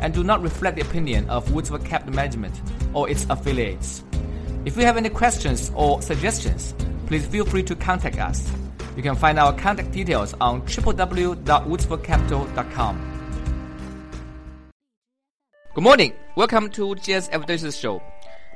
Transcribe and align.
and 0.00 0.14
do 0.14 0.24
not 0.24 0.42
reflect 0.42 0.76
the 0.76 0.82
opinion 0.82 1.28
of 1.30 1.48
Woodsford 1.48 1.84
Capital 1.84 2.14
Management 2.14 2.60
or 2.94 3.08
its 3.08 3.26
affiliates. 3.30 4.02
If 4.64 4.76
you 4.76 4.84
have 4.84 4.96
any 4.96 5.08
questions 5.08 5.70
or 5.74 6.02
suggestions, 6.02 6.74
please 7.06 7.24
feel 7.26 7.44
free 7.44 7.62
to 7.64 7.74
contact 7.76 8.18
us. 8.18 8.50
You 8.96 9.02
can 9.02 9.16
find 9.16 9.38
our 9.38 9.52
contact 9.52 9.92
details 9.92 10.34
on 10.40 10.62
www.woodsfordcapital.com. 10.62 13.12
Good 15.74 15.84
morning. 15.84 16.14
Welcome 16.36 16.70
to 16.70 16.94
GS 16.94 17.28
Evidence 17.28 17.76
Show. 17.76 18.02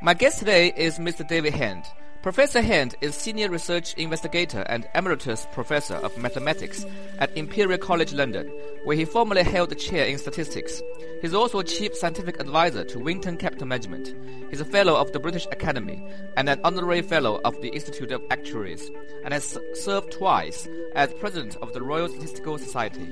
My 0.03 0.15
guest 0.15 0.39
today 0.39 0.73
is 0.75 0.99
Mr. 0.99 1.29
David 1.29 1.53
Hand. 1.53 1.85
Professor 2.23 2.61
Hand 2.61 2.97
is 3.01 3.15
Senior 3.15 3.49
Research 3.49 3.95
Investigator 3.95 4.61
and 4.69 4.87
Emeritus 4.95 5.47
Professor 5.53 5.95
of 5.95 6.19
Mathematics 6.19 6.85
at 7.19 7.35
Imperial 7.35 7.79
College 7.79 8.13
London, 8.13 8.47
where 8.85 8.95
he 8.95 9.07
formerly 9.07 9.43
held 9.43 9.71
the 9.71 9.75
chair 9.75 10.05
in 10.05 10.19
statistics. 10.19 10.83
He's 11.23 11.33
also 11.33 11.63
Chief 11.63 11.97
Scientific 11.97 12.39
Advisor 12.39 12.85
to 12.85 12.99
Winton 12.99 13.39
Capital 13.39 13.67
Management. 13.67 14.15
He's 14.51 14.61
a 14.61 14.67
Fellow 14.67 14.97
of 14.97 15.13
the 15.13 15.19
British 15.19 15.47
Academy 15.51 16.07
and 16.37 16.51
an 16.51 16.61
Honorary 16.63 17.01
Fellow 17.01 17.41
of 17.43 17.59
the 17.63 17.69
Institute 17.69 18.13
of 18.13 18.23
Actuaries, 18.31 18.91
and 19.25 19.33
has 19.33 19.59
served 19.73 20.13
twice 20.13 20.69
as 20.95 21.15
President 21.15 21.57
of 21.63 21.73
the 21.73 21.81
Royal 21.81 22.11
Statistical 22.11 22.59
Society. 22.59 23.09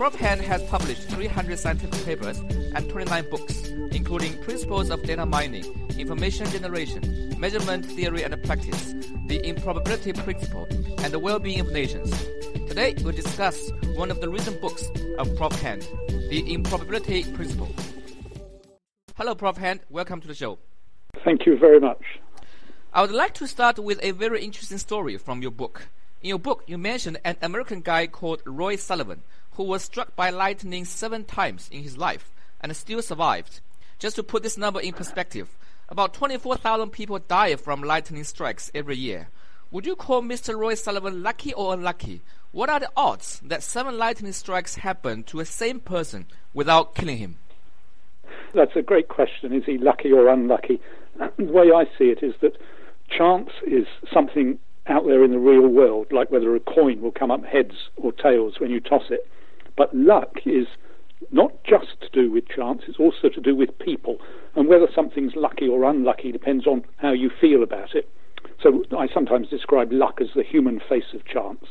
Prof. 0.00 0.14
Hand 0.14 0.40
has 0.40 0.62
published 0.62 1.10
300 1.10 1.58
scientific 1.58 2.06
papers 2.06 2.38
and 2.38 2.88
29 2.88 3.28
books, 3.28 3.68
including 3.92 4.32
Principles 4.42 4.88
of 4.88 5.02
Data 5.02 5.26
Mining, 5.26 5.62
Information 5.98 6.46
Generation, 6.46 7.38
Measurement 7.38 7.84
Theory 7.84 8.22
and 8.22 8.42
Practice, 8.44 8.94
The 9.26 9.46
Improbability 9.46 10.14
Principle, 10.14 10.66
and 11.04 11.12
the 11.12 11.18
Well-Being 11.18 11.60
of 11.60 11.70
Nations. 11.70 12.10
Today, 12.66 12.94
we'll 13.02 13.12
discuss 13.12 13.70
one 13.94 14.10
of 14.10 14.22
the 14.22 14.30
recent 14.30 14.58
books 14.62 14.82
of 15.18 15.36
Prof. 15.36 15.52
Hand, 15.60 15.86
The 16.08 16.50
Improbability 16.50 17.24
Principle. 17.34 17.68
Hello, 19.18 19.34
Prof. 19.34 19.58
Hand. 19.58 19.80
Welcome 19.90 20.22
to 20.22 20.28
the 20.28 20.34
show. 20.34 20.58
Thank 21.26 21.44
you 21.44 21.58
very 21.58 21.78
much. 21.78 22.00
I 22.94 23.02
would 23.02 23.12
like 23.12 23.34
to 23.34 23.46
start 23.46 23.78
with 23.78 24.00
a 24.02 24.12
very 24.12 24.42
interesting 24.42 24.78
story 24.78 25.18
from 25.18 25.42
your 25.42 25.50
book. 25.50 25.88
In 26.22 26.30
your 26.30 26.38
book, 26.38 26.64
you 26.66 26.78
mentioned 26.78 27.18
an 27.22 27.36
American 27.42 27.82
guy 27.82 28.06
called 28.06 28.40
Roy 28.46 28.76
Sullivan 28.76 29.22
who 29.60 29.66
was 29.66 29.82
struck 29.82 30.16
by 30.16 30.30
lightning 30.30 30.86
seven 30.86 31.22
times 31.22 31.68
in 31.70 31.82
his 31.82 31.98
life 31.98 32.32
and 32.62 32.74
still 32.74 33.02
survived. 33.02 33.60
Just 33.98 34.16
to 34.16 34.22
put 34.22 34.42
this 34.42 34.56
number 34.56 34.80
in 34.80 34.94
perspective, 34.94 35.54
about 35.90 36.14
24,000 36.14 36.88
people 36.88 37.18
die 37.18 37.54
from 37.56 37.82
lightning 37.82 38.24
strikes 38.24 38.70
every 38.74 38.96
year. 38.96 39.28
Would 39.70 39.84
you 39.84 39.96
call 39.96 40.22
Mr. 40.22 40.56
Roy 40.56 40.76
Sullivan 40.76 41.22
lucky 41.22 41.52
or 41.52 41.74
unlucky? 41.74 42.22
What 42.52 42.70
are 42.70 42.80
the 42.80 42.88
odds 42.96 43.38
that 43.44 43.62
seven 43.62 43.98
lightning 43.98 44.32
strikes 44.32 44.76
happen 44.76 45.24
to 45.24 45.40
a 45.40 45.44
same 45.44 45.78
person 45.78 46.24
without 46.54 46.94
killing 46.94 47.18
him? 47.18 47.36
That's 48.54 48.74
a 48.76 48.82
great 48.82 49.08
question. 49.08 49.52
Is 49.52 49.64
he 49.66 49.76
lucky 49.76 50.10
or 50.10 50.28
unlucky? 50.28 50.80
The 51.36 51.44
way 51.44 51.70
I 51.70 51.84
see 51.98 52.04
it 52.04 52.22
is 52.22 52.32
that 52.40 52.56
chance 53.10 53.50
is 53.66 53.84
something 54.10 54.58
out 54.86 55.04
there 55.04 55.22
in 55.22 55.32
the 55.32 55.38
real 55.38 55.68
world, 55.68 56.06
like 56.12 56.30
whether 56.30 56.56
a 56.56 56.60
coin 56.60 57.02
will 57.02 57.12
come 57.12 57.30
up 57.30 57.44
heads 57.44 57.74
or 57.96 58.10
tails 58.10 58.54
when 58.58 58.70
you 58.70 58.80
toss 58.80 59.04
it. 59.10 59.28
But 59.76 59.94
luck 59.94 60.38
is 60.46 60.66
not 61.30 61.52
just 61.64 62.00
to 62.00 62.08
do 62.12 62.30
with 62.30 62.48
chance, 62.48 62.82
it's 62.88 62.98
also 62.98 63.28
to 63.28 63.40
do 63.40 63.54
with 63.54 63.78
people. 63.78 64.18
And 64.54 64.68
whether 64.68 64.88
something's 64.94 65.36
lucky 65.36 65.68
or 65.68 65.84
unlucky 65.84 66.32
depends 66.32 66.66
on 66.66 66.84
how 66.96 67.12
you 67.12 67.30
feel 67.40 67.62
about 67.62 67.94
it. 67.94 68.08
So 68.62 68.84
I 68.96 69.06
sometimes 69.12 69.48
describe 69.48 69.92
luck 69.92 70.20
as 70.20 70.28
the 70.34 70.42
human 70.42 70.80
face 70.88 71.14
of 71.14 71.24
chance. 71.24 71.64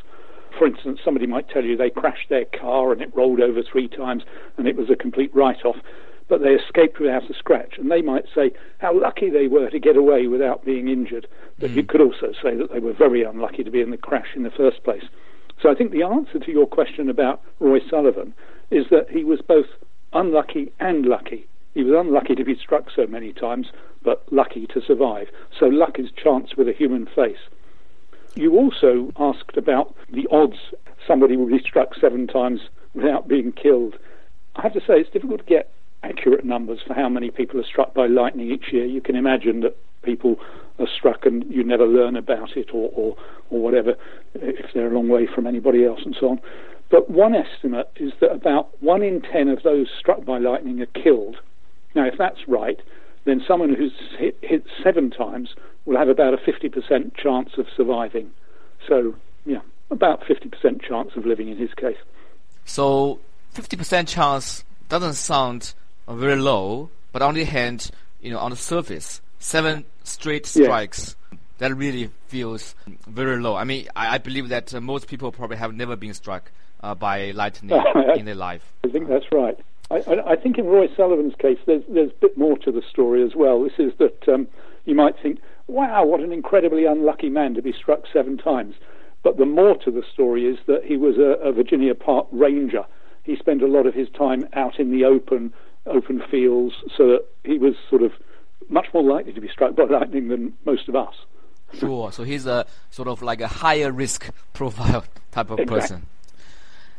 For 0.58 0.66
instance, 0.66 1.00
somebody 1.04 1.28
might 1.28 1.50
tell 1.50 1.64
you 1.64 1.78
they 1.78 1.90
crashed 1.90 2.30
their 2.30 2.46
car 2.46 2.92
and 2.92 3.02
it 3.02 3.16
rolled 3.16 3.42
over 3.42 3.62
three 3.62 3.88
times 3.88 4.24
and 4.58 4.68
it 4.68 4.76
was 4.76 4.90
a 4.90 4.96
complete 4.96 5.34
write 5.36 5.64
off, 5.64 5.78
but 6.28 6.42
they 6.42 6.50
escaped 6.54 7.00
without 7.00 7.30
a 7.30 7.34
scratch. 7.34 7.78
And 7.78 7.92
they 7.92 8.02
might 8.02 8.26
say 8.34 8.52
how 8.80 9.00
lucky 9.00 9.30
they 9.30 9.48
were 9.48 9.70
to 9.70 9.80
get 9.80 9.96
away 9.96 10.28
without 10.28 10.66
being 10.66 10.88
injured. 10.88 11.28
But 11.60 11.72
mm. 11.72 11.76
you 11.76 11.84
could 11.84 12.02
also 12.02 12.34
say 12.42 12.56
that 12.56 12.72
they 12.72 12.80
were 12.80 12.94
very 12.94 13.24
unlucky 13.24 13.64
to 13.64 13.72
be 13.72 13.82
in 13.82 13.92
the 13.92 13.98
crash 13.98 14.30
in 14.36 14.44
the 14.44 14.52
first 14.52 14.84
place. 14.84 15.04
So 15.62 15.70
I 15.70 15.76
think 15.76 15.92
the 15.92 16.04
answer 16.04 16.40
to 16.40 16.52
your 16.52 16.68
question 16.68 17.10
about 17.10 17.42
Roy 17.60 17.80
Sullivan 17.90 18.34
is 18.72 18.86
that 18.92 19.10
he 19.10 19.24
was 19.24 19.42
both 19.42 19.68
unlucky 20.14 20.72
and 20.80 21.06
lucky. 21.06 21.48
He 21.74 21.84
was 21.84 21.94
unlucky 21.98 22.36
to 22.36 22.44
be 22.44 22.56
struck 22.56 22.90
so 22.96 23.06
many 23.08 23.34
times, 23.34 23.68
but 24.04 24.24
lucky 24.32 24.68
to 24.68 24.82
survive. 24.82 25.28
So 25.58 25.66
luck 25.66 26.00
is 26.00 26.10
chance 26.12 26.56
with 26.56 26.68
a 26.68 26.74
human 26.74 27.08
face. 27.08 27.38
You 28.36 28.56
also 28.56 29.12
asked 29.18 29.58
about 29.58 29.96
the 30.12 30.28
odds 30.32 30.58
somebody 31.08 31.36
would 31.36 31.50
be 31.50 31.60
struck 31.60 31.96
seven 31.96 32.28
times 32.28 32.62
without 32.94 33.28
being 33.28 33.52
killed. 33.52 33.96
I 34.56 34.62
have 34.62 34.74
to 34.74 34.80
say 34.82 35.00
it's 35.00 35.10
difficult 35.10 35.40
to 35.40 35.46
get 35.46 35.72
accurate 36.04 36.46
numbers 36.46 36.80
for 36.86 36.94
how 36.94 37.10
many 37.10 37.32
people 37.32 37.60
are 37.60 37.66
struck 37.66 37.94
by 37.94 38.08
lightning 38.08 38.50
each 38.52 38.72
year. 38.72 38.86
You 38.86 39.02
can 39.02 39.16
imagine 39.16 39.62
that 39.62 39.78
people 40.04 40.38
are 40.80 40.88
struck 40.88 41.26
and 41.26 41.44
you 41.52 41.64
never 41.64 41.86
learn 41.86 42.16
about 42.16 42.56
it 42.56 42.70
or, 42.74 42.90
or, 42.94 43.18
or 43.50 43.62
whatever 43.62 43.96
if 44.36 44.74
they're 44.74 44.92
a 44.92 44.94
long 44.94 45.10
way 45.10 45.28
from 45.28 45.48
anybody 45.48 45.86
else 45.86 46.02
and 46.06 46.16
so 46.20 46.30
on. 46.30 46.40
But 46.90 47.10
one 47.10 47.36
estimate 47.36 47.90
is 47.98 48.14
that 48.20 48.32
about 48.32 48.70
one 48.82 49.04
in 49.04 49.22
ten 49.22 49.48
of 49.48 49.64
those 49.64 49.88
struck 49.98 50.26
by 50.26 50.40
lightning 50.40 50.82
are 50.82 50.88
killed. 50.88 51.38
Now, 51.96 52.06
if 52.06 52.18
that's 52.18 52.48
right, 52.48 52.80
then 53.26 53.44
someone 53.48 53.74
who's 53.74 53.94
hit, 54.18 54.38
hit 54.42 54.66
seven 54.84 55.12
times 55.12 55.54
will 55.86 55.98
have 55.98 56.10
about 56.10 56.34
a 56.34 56.38
50% 56.38 57.16
chance 57.16 57.52
of 57.58 57.68
surviving. 57.76 58.32
So, 58.88 59.16
yeah, 59.46 59.62
about 59.92 60.22
50% 60.22 60.82
chance 60.82 61.12
of 61.16 61.26
living 61.26 61.50
in 61.50 61.58
his 61.58 61.74
case. 61.74 61.98
So, 62.66 63.20
50% 63.56 64.08
chance 64.08 64.64
doesn't 64.88 65.14
sound 65.14 65.74
very 66.08 66.36
low, 66.36 66.90
but 67.12 67.22
on 67.22 67.36
the 67.36 67.44
hand, 67.44 67.92
you 68.22 68.32
know, 68.32 68.40
on 68.40 68.52
the 68.52 68.58
surface, 68.58 69.22
seven 69.40 69.86
straight 70.04 70.46
strikes. 70.46 71.16
Yeah. 71.32 71.38
That 71.58 71.76
really 71.76 72.10
feels 72.28 72.74
very 73.06 73.42
low. 73.42 73.56
I 73.56 73.66
mean, 73.66 73.88
I, 73.96 74.16
I 74.16 74.18
believe 74.18 74.50
that 74.50 74.74
uh, 74.74 74.80
most 74.80 75.08
people 75.08 75.32
probably 75.32 75.58
have 75.58 75.74
never 75.74 75.98
been 75.98 76.14
struck 76.14 76.52
uh, 76.82 76.96
by 76.96 77.32
lightning 77.32 77.72
in 78.16 78.26
their 78.26 78.36
life. 78.36 78.74
I 78.86 78.88
think 78.88 79.10
that's 79.10 79.30
right. 79.32 79.58
I, 79.92 79.98
I, 79.98 80.32
I, 80.32 80.36
think 80.36 80.58
in 80.58 80.68
Roy 80.68 80.88
Sullivan's 80.96 81.36
case, 81.36 81.58
there's, 81.66 81.84
there's 81.90 82.12
a 82.12 82.20
bit 82.22 82.38
more 82.38 82.58
to 82.60 82.72
the 82.72 82.82
story 82.90 83.24
as 83.24 83.36
well. 83.36 83.64
This 83.64 83.74
is 83.78 83.92
that 83.98 84.30
um, 84.30 84.48
you 84.86 84.96
might 84.96 85.16
think, 85.22 85.40
wow, 85.68 86.06
what 86.06 86.22
an 86.22 86.32
incredibly 86.32 86.86
unlucky 86.86 87.30
man 87.30 87.56
to 87.56 87.62
be 87.62 87.74
struck 87.74 88.04
seven 88.14 88.38
times. 88.38 88.76
But 89.24 89.38
the 89.38 89.46
more 89.46 89.76
to 89.80 89.92
the 89.92 90.04
story 90.14 90.46
is 90.46 90.60
that 90.68 90.86
he 90.86 90.96
was 90.96 91.18
a, 91.18 91.42
a 91.46 91.52
Virginia 91.52 91.96
Park 91.96 92.28
ranger. 92.32 92.86
He 93.24 93.36
spent 93.36 93.62
a 93.62 93.68
lot 93.68 93.86
of 93.86 93.94
his 93.94 94.08
time 94.10 94.48
out 94.54 94.80
in 94.80 94.92
the 94.92 95.04
open, 95.04 95.54
open 95.86 96.22
fields, 96.32 96.76
so 96.96 97.08
that 97.08 97.26
he 97.44 97.58
was 97.58 97.74
sort 97.90 98.04
of 98.04 98.14
much 98.70 98.88
more 98.94 99.04
likely 99.04 99.34
to 99.34 99.42
be 99.42 99.50
struck 99.50 99.76
by 99.76 99.84
lightning 99.90 100.28
than 100.30 100.54
most 100.66 100.88
of 100.88 100.96
us. 100.96 101.14
Sure. 101.74 102.12
So 102.12 102.24
he's 102.24 102.46
a 102.46 102.66
sort 102.90 103.08
of 103.08 103.22
like 103.22 103.42
a 103.42 103.48
higher 103.48 103.92
risk 103.92 104.30
profile 104.54 105.04
type 105.32 105.50
of 105.52 105.60
exactly. 105.60 105.80
person. 105.80 106.06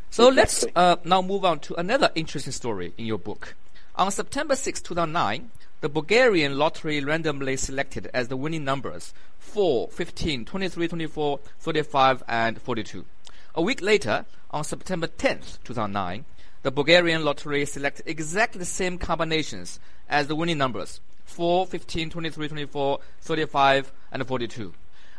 So 0.09 0.29
exactly. 0.29 0.35
let's 0.35 0.65
uh, 0.75 0.95
now 1.03 1.21
move 1.21 1.45
on 1.45 1.59
to 1.61 1.75
another 1.75 2.11
interesting 2.15 2.53
story 2.53 2.93
in 2.97 3.05
your 3.05 3.17
book. 3.17 3.55
On 3.95 4.11
September 4.11 4.55
6, 4.55 4.81
2009, 4.81 5.51
the 5.81 5.89
Bulgarian 5.89 6.57
lottery 6.57 7.03
randomly 7.03 7.57
selected 7.57 8.09
as 8.13 8.27
the 8.27 8.37
winning 8.37 8.63
numbers 8.63 9.13
4, 9.39 9.89
15, 9.89 10.45
23, 10.45 10.87
24, 10.87 11.39
35, 11.59 12.23
and 12.27 12.61
42. 12.61 13.05
A 13.55 13.61
week 13.61 13.81
later, 13.81 14.25
on 14.51 14.63
September 14.63 15.07
10, 15.07 15.39
2009, 15.63 16.25
the 16.63 16.71
Bulgarian 16.71 17.25
lottery 17.25 17.65
selected 17.65 18.07
exactly 18.07 18.59
the 18.59 18.65
same 18.65 18.97
combinations 18.97 19.79
as 20.07 20.27
the 20.27 20.35
winning 20.35 20.57
numbers 20.57 20.99
4, 21.31 21.65
15, 21.65 22.09
23, 22.09 22.47
24, 22.49 22.99
35, 23.21 23.91
and 24.11 24.27
42. 24.27 24.73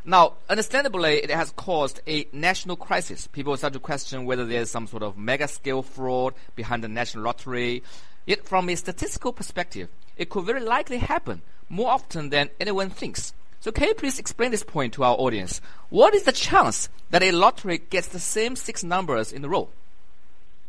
Now, 0.05 0.35
understandably, 0.49 1.23
it 1.23 1.31
has 1.31 1.53
caused 1.53 2.01
a 2.09 2.27
national 2.33 2.77
crisis. 2.77 3.29
People 3.29 3.57
start 3.57 3.73
to 3.73 3.79
question 3.79 4.25
whether 4.25 4.45
there's 4.45 4.71
some 4.71 4.87
sort 4.87 5.03
of 5.03 5.17
mega 5.17 5.47
scale 5.47 5.83
fraud 5.83 6.35
behind 6.57 6.83
the 6.83 6.89
national 6.89 7.25
lottery. 7.25 7.83
Yet, 8.27 8.45
from 8.45 8.69
a 8.69 8.75
statistical 8.75 9.33
perspective, 9.33 9.89
it 10.17 10.29
could 10.29 10.45
very 10.45 10.61
likely 10.61 10.99
happen 10.99 11.43
more 11.69 11.91
often 11.91 12.31
than 12.31 12.51
anyone 12.61 12.91
thinks. 12.91 13.33
So, 13.61 13.71
can 13.71 13.89
you 13.89 13.95
please 13.95 14.19
explain 14.19 14.51
this 14.51 14.65
point 14.65 14.93
to 14.95 15.05
our 15.05 15.15
audience? 15.15 15.61
What 15.89 16.15
is 16.15 16.25
the 16.25 16.33
chance 16.33 16.89
that 17.11 17.23
a 17.23 17.31
lottery 17.31 17.79
gets 17.79 18.09
the 18.09 18.19
same 18.19 18.57
six 18.57 18.83
numbers 18.83 19.33
in 19.33 19.45
a 19.45 19.49
row? 19.49 19.69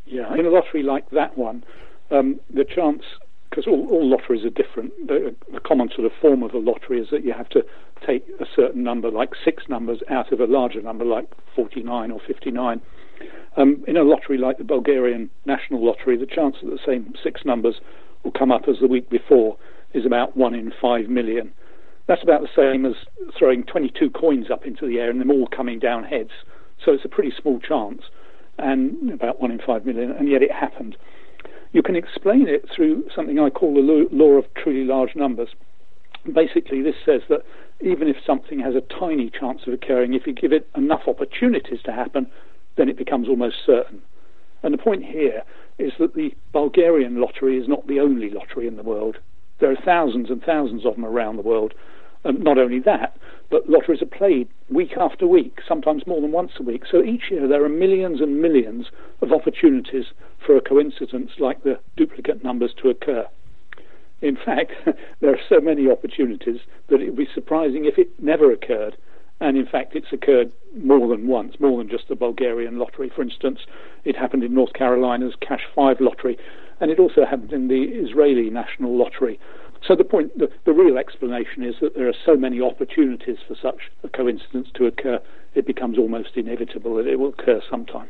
Yeah, 0.05 0.31
in 0.35 0.45
a 0.45 0.49
lottery 0.49 0.83
like 0.83 1.09
that 1.09 1.35
one, 1.37 1.63
um, 2.11 2.39
the 2.53 2.65
chance 2.65 3.03
because 3.53 3.67
all, 3.67 3.87
all 3.91 4.09
lotteries 4.09 4.43
are 4.43 4.49
different. 4.49 4.91
The, 5.07 5.35
the 5.51 5.59
common 5.59 5.89
sort 5.93 6.07
of 6.07 6.11
form 6.19 6.41
of 6.41 6.55
a 6.55 6.57
lottery 6.57 6.99
is 6.99 7.09
that 7.11 7.23
you 7.23 7.33
have 7.33 7.49
to 7.49 7.61
take 8.05 8.25
a 8.39 8.45
certain 8.55 8.83
number, 8.83 9.11
like 9.11 9.29
six 9.45 9.65
numbers, 9.69 9.99
out 10.09 10.31
of 10.31 10.39
a 10.39 10.45
larger 10.45 10.81
number, 10.81 11.05
like 11.05 11.27
49 11.55 12.09
or 12.09 12.19
59. 12.25 12.81
Um, 13.55 13.83
in 13.87 13.95
a 13.95 14.01
lottery 14.01 14.39
like 14.39 14.57
the 14.57 14.63
Bulgarian 14.63 15.29
National 15.45 15.85
Lottery, 15.85 16.17
the 16.17 16.25
chance 16.25 16.55
that 16.63 16.71
the 16.71 16.79
same 16.83 17.13
six 17.23 17.41
numbers 17.45 17.75
will 18.23 18.31
come 18.31 18.51
up 18.51 18.63
as 18.67 18.77
the 18.81 18.87
week 18.87 19.07
before 19.11 19.55
is 19.93 20.03
about 20.03 20.35
one 20.35 20.55
in 20.55 20.73
five 20.81 21.07
million. 21.07 21.53
That's 22.07 22.23
about 22.23 22.41
the 22.41 22.49
same 22.55 22.87
as 22.87 22.93
throwing 23.37 23.63
22 23.65 24.09
coins 24.09 24.47
up 24.51 24.65
into 24.65 24.87
the 24.87 24.97
air 24.97 25.11
and 25.11 25.21
them 25.21 25.29
all 25.29 25.47
coming 25.47 25.77
down 25.77 26.05
heads. 26.05 26.31
So 26.83 26.91
it's 26.91 27.05
a 27.05 27.09
pretty 27.09 27.31
small 27.39 27.59
chance, 27.59 28.01
and 28.57 29.11
about 29.11 29.39
one 29.39 29.51
in 29.51 29.59
five 29.59 29.85
million, 29.85 30.09
and 30.11 30.27
yet 30.27 30.41
it 30.41 30.51
happened. 30.51 30.97
You 31.73 31.81
can 31.81 31.95
explain 31.95 32.47
it 32.47 32.69
through 32.73 33.03
something 33.13 33.39
I 33.39 33.49
call 33.49 33.73
the 33.73 34.07
law 34.11 34.33
of 34.37 34.45
truly 34.53 34.85
large 34.85 35.15
numbers. 35.15 35.49
Basically, 36.31 36.81
this 36.81 36.95
says 37.03 37.21
that 37.29 37.41
even 37.81 38.07
if 38.07 38.15
something 38.25 38.59
has 38.59 38.75
a 38.75 38.81
tiny 38.81 39.29
chance 39.29 39.61
of 39.65 39.73
occurring, 39.73 40.13
if 40.13 40.25
you 40.27 40.33
give 40.33 40.53
it 40.53 40.67
enough 40.77 41.01
opportunities 41.07 41.81
to 41.83 41.91
happen, 41.91 42.27
then 42.77 42.89
it 42.89 42.97
becomes 42.97 43.27
almost 43.27 43.57
certain. 43.65 44.01
And 44.61 44.73
the 44.73 44.77
point 44.77 45.03
here 45.03 45.41
is 45.79 45.91
that 45.99 46.13
the 46.13 46.33
Bulgarian 46.53 47.19
lottery 47.19 47.57
is 47.57 47.67
not 47.67 47.87
the 47.87 47.99
only 47.99 48.29
lottery 48.29 48.67
in 48.67 48.77
the 48.77 48.83
world. 48.83 49.17
There 49.59 49.71
are 49.71 49.83
thousands 49.83 50.29
and 50.29 50.43
thousands 50.43 50.85
of 50.85 50.95
them 50.95 51.05
around 51.05 51.37
the 51.37 51.41
world. 51.41 51.73
And 52.23 52.43
not 52.43 52.57
only 52.57 52.79
that, 52.79 53.17
but 53.49 53.69
lotteries 53.69 54.01
are 54.01 54.05
played 54.05 54.47
week 54.69 54.93
after 54.97 55.27
week, 55.27 55.59
sometimes 55.67 56.07
more 56.07 56.21
than 56.21 56.31
once 56.31 56.53
a 56.59 56.63
week. 56.63 56.83
So 56.89 57.03
each 57.03 57.29
year 57.29 57.47
there 57.47 57.63
are 57.63 57.69
millions 57.69 58.21
and 58.21 58.41
millions 58.41 58.87
of 59.21 59.31
opportunities 59.31 60.05
for 60.45 60.55
a 60.55 60.61
coincidence 60.61 61.31
like 61.37 61.63
the 61.63 61.79
duplicate 61.95 62.43
numbers 62.43 62.73
to 62.81 62.89
occur. 62.89 63.27
In 64.21 64.37
fact, 64.37 64.71
there 65.19 65.31
are 65.31 65.39
so 65.49 65.59
many 65.59 65.91
opportunities 65.91 66.61
that 66.89 67.01
it 67.01 67.07
would 67.07 67.17
be 67.17 67.27
surprising 67.33 67.85
if 67.85 67.97
it 67.97 68.09
never 68.21 68.51
occurred. 68.51 68.97
And 69.39 69.57
in 69.57 69.65
fact, 69.65 69.95
it's 69.95 70.13
occurred 70.13 70.51
more 70.77 71.09
than 71.09 71.27
once, 71.27 71.59
more 71.59 71.77
than 71.77 71.89
just 71.89 72.07
the 72.07 72.15
Bulgarian 72.15 72.79
lottery. 72.79 73.11
For 73.13 73.21
instance, 73.21 73.59
it 74.05 74.15
happened 74.15 74.43
in 74.43 74.53
North 74.53 74.73
Carolina's 74.73 75.35
Cash 75.41 75.63
5 75.75 75.99
lottery, 75.99 76.37
and 76.79 76.89
it 76.89 76.99
also 76.99 77.25
happened 77.25 77.51
in 77.51 77.67
the 77.67 77.83
Israeli 77.83 78.49
National 78.49 78.97
Lottery. 78.97 79.39
So 79.87 79.95
the 79.95 80.03
point, 80.03 80.37
the, 80.37 80.49
the 80.65 80.71
real 80.71 80.97
explanation 80.97 81.63
is 81.63 81.75
that 81.81 81.95
there 81.95 82.07
are 82.07 82.15
so 82.25 82.35
many 82.35 82.61
opportunities 82.61 83.37
for 83.47 83.55
such 83.55 83.91
a 84.03 84.09
coincidence 84.09 84.69
to 84.75 84.85
occur, 84.85 85.19
it 85.55 85.65
becomes 85.65 85.97
almost 85.97 86.29
inevitable 86.35 86.95
that 86.95 87.07
it 87.07 87.19
will 87.19 87.29
occur 87.29 87.61
sometime. 87.69 88.07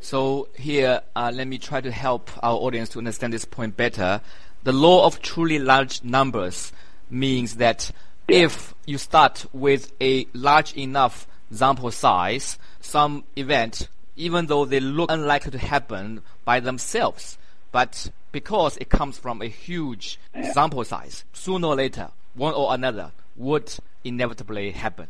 So 0.00 0.48
here, 0.56 1.00
uh, 1.14 1.30
let 1.32 1.46
me 1.46 1.58
try 1.58 1.80
to 1.80 1.92
help 1.92 2.30
our 2.42 2.56
audience 2.56 2.88
to 2.90 2.98
understand 2.98 3.32
this 3.32 3.44
point 3.44 3.76
better. 3.76 4.20
The 4.64 4.72
law 4.72 5.06
of 5.06 5.22
truly 5.22 5.60
large 5.60 6.02
numbers 6.02 6.72
means 7.08 7.56
that 7.56 7.92
if 8.26 8.74
you 8.84 8.98
start 8.98 9.46
with 9.52 9.92
a 10.00 10.26
large 10.32 10.74
enough 10.74 11.28
sample 11.52 11.92
size, 11.92 12.58
some 12.80 13.24
event, 13.36 13.88
even 14.16 14.46
though 14.46 14.64
they 14.64 14.80
look 14.80 15.10
unlikely 15.10 15.52
to 15.52 15.58
happen 15.58 16.22
by 16.44 16.58
themselves, 16.58 17.38
but 17.70 18.10
because 18.32 18.76
it 18.78 18.88
comes 18.88 19.18
from 19.18 19.42
a 19.42 19.46
huge 19.46 20.18
sample 20.52 20.84
size, 20.84 21.24
sooner 21.32 21.68
or 21.68 21.76
later, 21.76 22.08
one 22.34 22.54
or 22.54 22.74
another 22.74 23.12
would 23.36 23.72
inevitably 24.04 24.72
happen. 24.72 25.06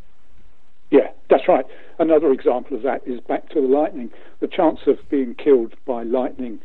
Yeah, 0.91 1.11
that's 1.31 1.49
right. 1.49 1.65
Another 1.99 2.33
example 2.33 2.77
of 2.77 2.83
that 2.83 3.03
is 3.07 3.21
back 3.21 3.49
to 3.51 3.61
the 3.61 3.67
lightning. 3.67 4.11
The 4.41 4.49
chance 4.49 4.81
of 4.87 4.99
being 5.09 5.35
killed 5.35 5.75
by 5.87 6.03
lightning 6.03 6.61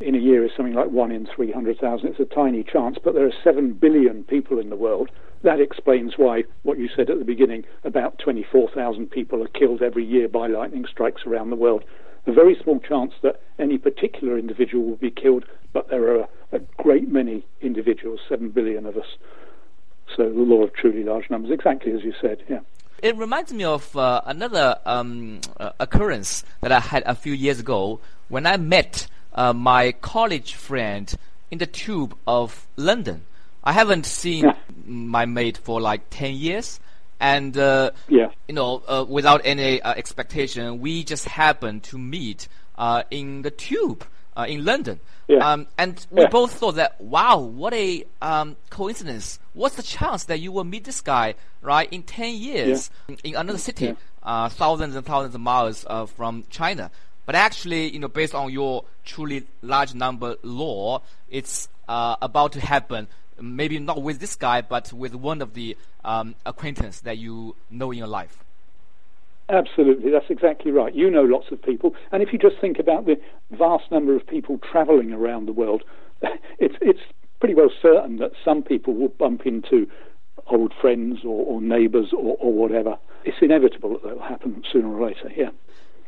in 0.00 0.14
a 0.14 0.18
year 0.18 0.44
is 0.44 0.50
something 0.56 0.74
like 0.74 0.90
one 0.90 1.10
in 1.10 1.26
300,000. 1.26 2.08
It's 2.08 2.20
a 2.20 2.24
tiny 2.24 2.62
chance, 2.62 2.98
but 3.02 3.14
there 3.14 3.26
are 3.26 3.32
7 3.42 3.72
billion 3.74 4.24
people 4.24 4.58
in 4.58 4.70
the 4.70 4.76
world. 4.76 5.10
That 5.42 5.60
explains 5.60 6.14
why 6.16 6.44
what 6.62 6.78
you 6.78 6.88
said 6.94 7.10
at 7.10 7.18
the 7.18 7.24
beginning 7.24 7.64
about 7.84 8.18
24,000 8.18 9.10
people 9.10 9.42
are 9.42 9.48
killed 9.48 9.82
every 9.82 10.04
year 10.04 10.28
by 10.28 10.46
lightning 10.46 10.86
strikes 10.90 11.22
around 11.26 11.50
the 11.50 11.56
world. 11.56 11.84
A 12.26 12.32
very 12.32 12.56
small 12.62 12.80
chance 12.80 13.12
that 13.22 13.40
any 13.58 13.78
particular 13.78 14.38
individual 14.38 14.84
will 14.84 14.96
be 14.96 15.10
killed, 15.10 15.44
but 15.72 15.88
there 15.88 16.16
are 16.16 16.28
a, 16.52 16.58
great 16.78 17.10
many 17.10 17.44
individuals, 17.60 18.20
7 18.28 18.48
billion 18.50 18.86
of 18.86 18.96
us. 18.96 19.06
So 20.16 20.24
the 20.24 20.40
law 20.40 20.62
of 20.62 20.72
truly 20.72 21.02
large 21.02 21.28
numbers, 21.28 21.50
exactly 21.52 21.92
as 21.92 22.02
you 22.02 22.14
said, 22.20 22.42
yeah. 22.48 22.60
It 23.02 23.16
reminds 23.16 23.52
me 23.52 23.64
of 23.64 23.94
uh, 23.96 24.22
another 24.24 24.76
um, 24.86 25.40
uh, 25.58 25.72
occurrence 25.78 26.44
that 26.62 26.72
I 26.72 26.80
had 26.80 27.02
a 27.04 27.14
few 27.14 27.34
years 27.34 27.60
ago 27.60 28.00
when 28.28 28.46
I 28.46 28.56
met 28.56 29.06
uh, 29.34 29.52
my 29.52 29.92
college 29.92 30.54
friend 30.54 31.14
in 31.50 31.58
the 31.58 31.66
tube 31.66 32.16
of 32.26 32.66
London. 32.76 33.24
I 33.62 33.72
haven't 33.72 34.06
seen 34.06 34.44
yeah. 34.44 34.56
my 34.84 35.26
mate 35.26 35.58
for 35.58 35.80
like 35.80 36.08
10 36.10 36.34
years. 36.34 36.80
And, 37.18 37.56
uh, 37.56 37.92
yeah. 38.08 38.30
you 38.46 38.54
know, 38.54 38.82
uh, 38.86 39.04
without 39.08 39.42
any 39.44 39.80
uh, 39.80 39.94
expectation, 39.94 40.80
we 40.80 41.04
just 41.04 41.26
happened 41.26 41.82
to 41.84 41.98
meet 41.98 42.48
uh, 42.76 43.04
in 43.10 43.42
the 43.42 43.50
tube 43.50 44.06
in 44.46 44.66
London. 44.66 45.00
Yeah. 45.28 45.38
Um, 45.38 45.66
and 45.78 46.06
we 46.10 46.22
yeah. 46.22 46.28
both 46.28 46.52
thought 46.52 46.74
that, 46.74 47.00
wow, 47.00 47.38
what 47.38 47.72
a 47.72 48.04
um, 48.20 48.56
coincidence. 48.68 49.38
What's 49.54 49.76
the 49.76 49.82
chance 49.82 50.24
that 50.24 50.40
you 50.40 50.52
will 50.52 50.64
meet 50.64 50.84
this 50.84 51.00
guy, 51.00 51.36
right, 51.62 51.90
in 51.90 52.02
10 52.02 52.34
years 52.34 52.90
in 53.24 53.34
another 53.34 53.58
city, 53.58 53.96
thousands 54.22 54.94
and 54.94 55.06
thousands 55.06 55.34
of 55.34 55.40
miles 55.40 55.86
from 56.14 56.44
China? 56.50 56.90
But 57.26 57.34
actually, 57.34 57.90
you 57.90 57.98
know, 57.98 58.08
based 58.08 58.34
on 58.34 58.52
your 58.52 58.84
truly 59.04 59.46
large 59.60 59.94
number 59.94 60.36
law, 60.42 61.02
it's 61.28 61.68
uh, 61.88 62.16
about 62.22 62.52
to 62.52 62.60
happen. 62.60 63.08
Maybe 63.40 63.78
not 63.78 64.02
with 64.02 64.20
this 64.20 64.36
guy, 64.36 64.60
but 64.62 64.92
with 64.92 65.14
one 65.14 65.42
of 65.42 65.54
the 65.54 65.76
um, 66.04 66.34
acquaintance 66.44 67.00
that 67.00 67.18
you 67.18 67.56
know 67.70 67.90
in 67.90 67.98
your 67.98 68.06
life. 68.06 68.44
Absolutely, 69.48 70.10
that's 70.10 70.28
exactly 70.28 70.72
right. 70.72 70.94
You 70.94 71.10
know 71.10 71.22
lots 71.22 71.52
of 71.52 71.62
people, 71.62 71.94
and 72.10 72.22
if 72.22 72.32
you 72.32 72.38
just 72.38 72.56
think 72.60 72.78
about 72.78 73.06
the 73.06 73.20
vast 73.52 73.90
number 73.92 74.16
of 74.16 74.26
people 74.26 74.58
travelling 74.58 75.12
around 75.12 75.46
the 75.46 75.52
world, 75.52 75.84
it's 76.58 76.74
it's 76.80 77.00
pretty 77.38 77.54
well 77.54 77.70
certain 77.80 78.16
that 78.18 78.32
some 78.44 78.62
people 78.62 78.94
will 78.94 79.08
bump 79.08 79.46
into 79.46 79.86
old 80.48 80.72
friends 80.80 81.20
or, 81.24 81.44
or 81.46 81.60
neighbours 81.60 82.12
or, 82.12 82.36
or 82.40 82.52
whatever. 82.52 82.96
It's 83.24 83.36
inevitable 83.40 83.90
that 83.94 84.02
that 84.04 84.16
will 84.16 84.22
happen 84.22 84.62
sooner 84.72 84.88
or 84.88 85.06
later. 85.06 85.30
Yeah. 85.36 85.50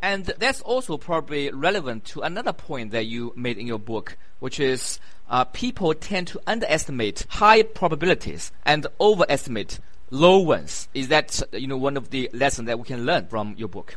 And 0.03 0.27
that's 0.27 0.61
also 0.63 0.97
probably 0.97 1.51
relevant 1.51 2.05
to 2.07 2.21
another 2.21 2.53
point 2.53 2.93
that 2.93 3.07
you 3.07 3.33
made 3.37 3.59
in 3.59 3.67
your 3.67 3.79
book, 3.79 4.17
which 4.39 4.61
is 4.61 5.01
uh, 5.29 5.45
people 5.45 5.95
tend 5.95 6.29
to 6.29 6.41
underestimate 6.47 7.27
high 7.29 7.63
probabilities 7.63 8.53
and 8.65 8.87
overestimate 9.01 9.81
low 10.11 10.39
ones. 10.39 10.89
Is 10.95 11.09
that 11.09 11.43
you 11.53 11.67
know 11.67 11.77
one 11.77 11.97
of 11.97 12.11
the 12.11 12.31
lessons 12.33 12.67
that 12.67 12.79
we 12.79 12.85
can 12.85 13.05
learn 13.05 13.27
from 13.27 13.55
your 13.57 13.69
book? 13.69 13.97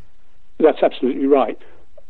That's 0.60 0.82
absolutely 0.84 1.28
right. 1.28 1.58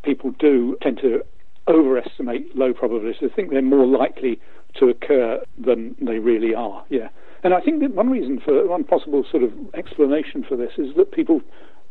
People 0.04 0.32
do 0.40 0.78
tend 0.82 0.98
to 1.00 1.24
overestimate 1.68 2.56
low 2.56 2.74
probabilities. 2.74 3.22
They 3.22 3.30
think 3.30 3.52
they're 3.52 3.62
more 3.62 3.86
likely 3.86 4.40
to 4.80 4.90
occur 4.90 5.44
than 5.58 5.96
they 6.02 6.20
really 6.20 6.56
are. 6.56 6.84
Yeah. 6.90 7.10
And 7.44 7.54
I 7.54 7.62
think 7.62 7.82
that 7.82 7.94
one 7.96 8.10
reason 8.10 8.40
for 8.40 8.68
one 8.68 8.84
possible 8.84 9.26
sort 9.30 9.44
of 9.44 9.52
explanation 9.74 10.44
for 10.48 10.56
this 10.56 10.72
is 10.78 10.96
that 10.96 11.12
people 11.12 11.42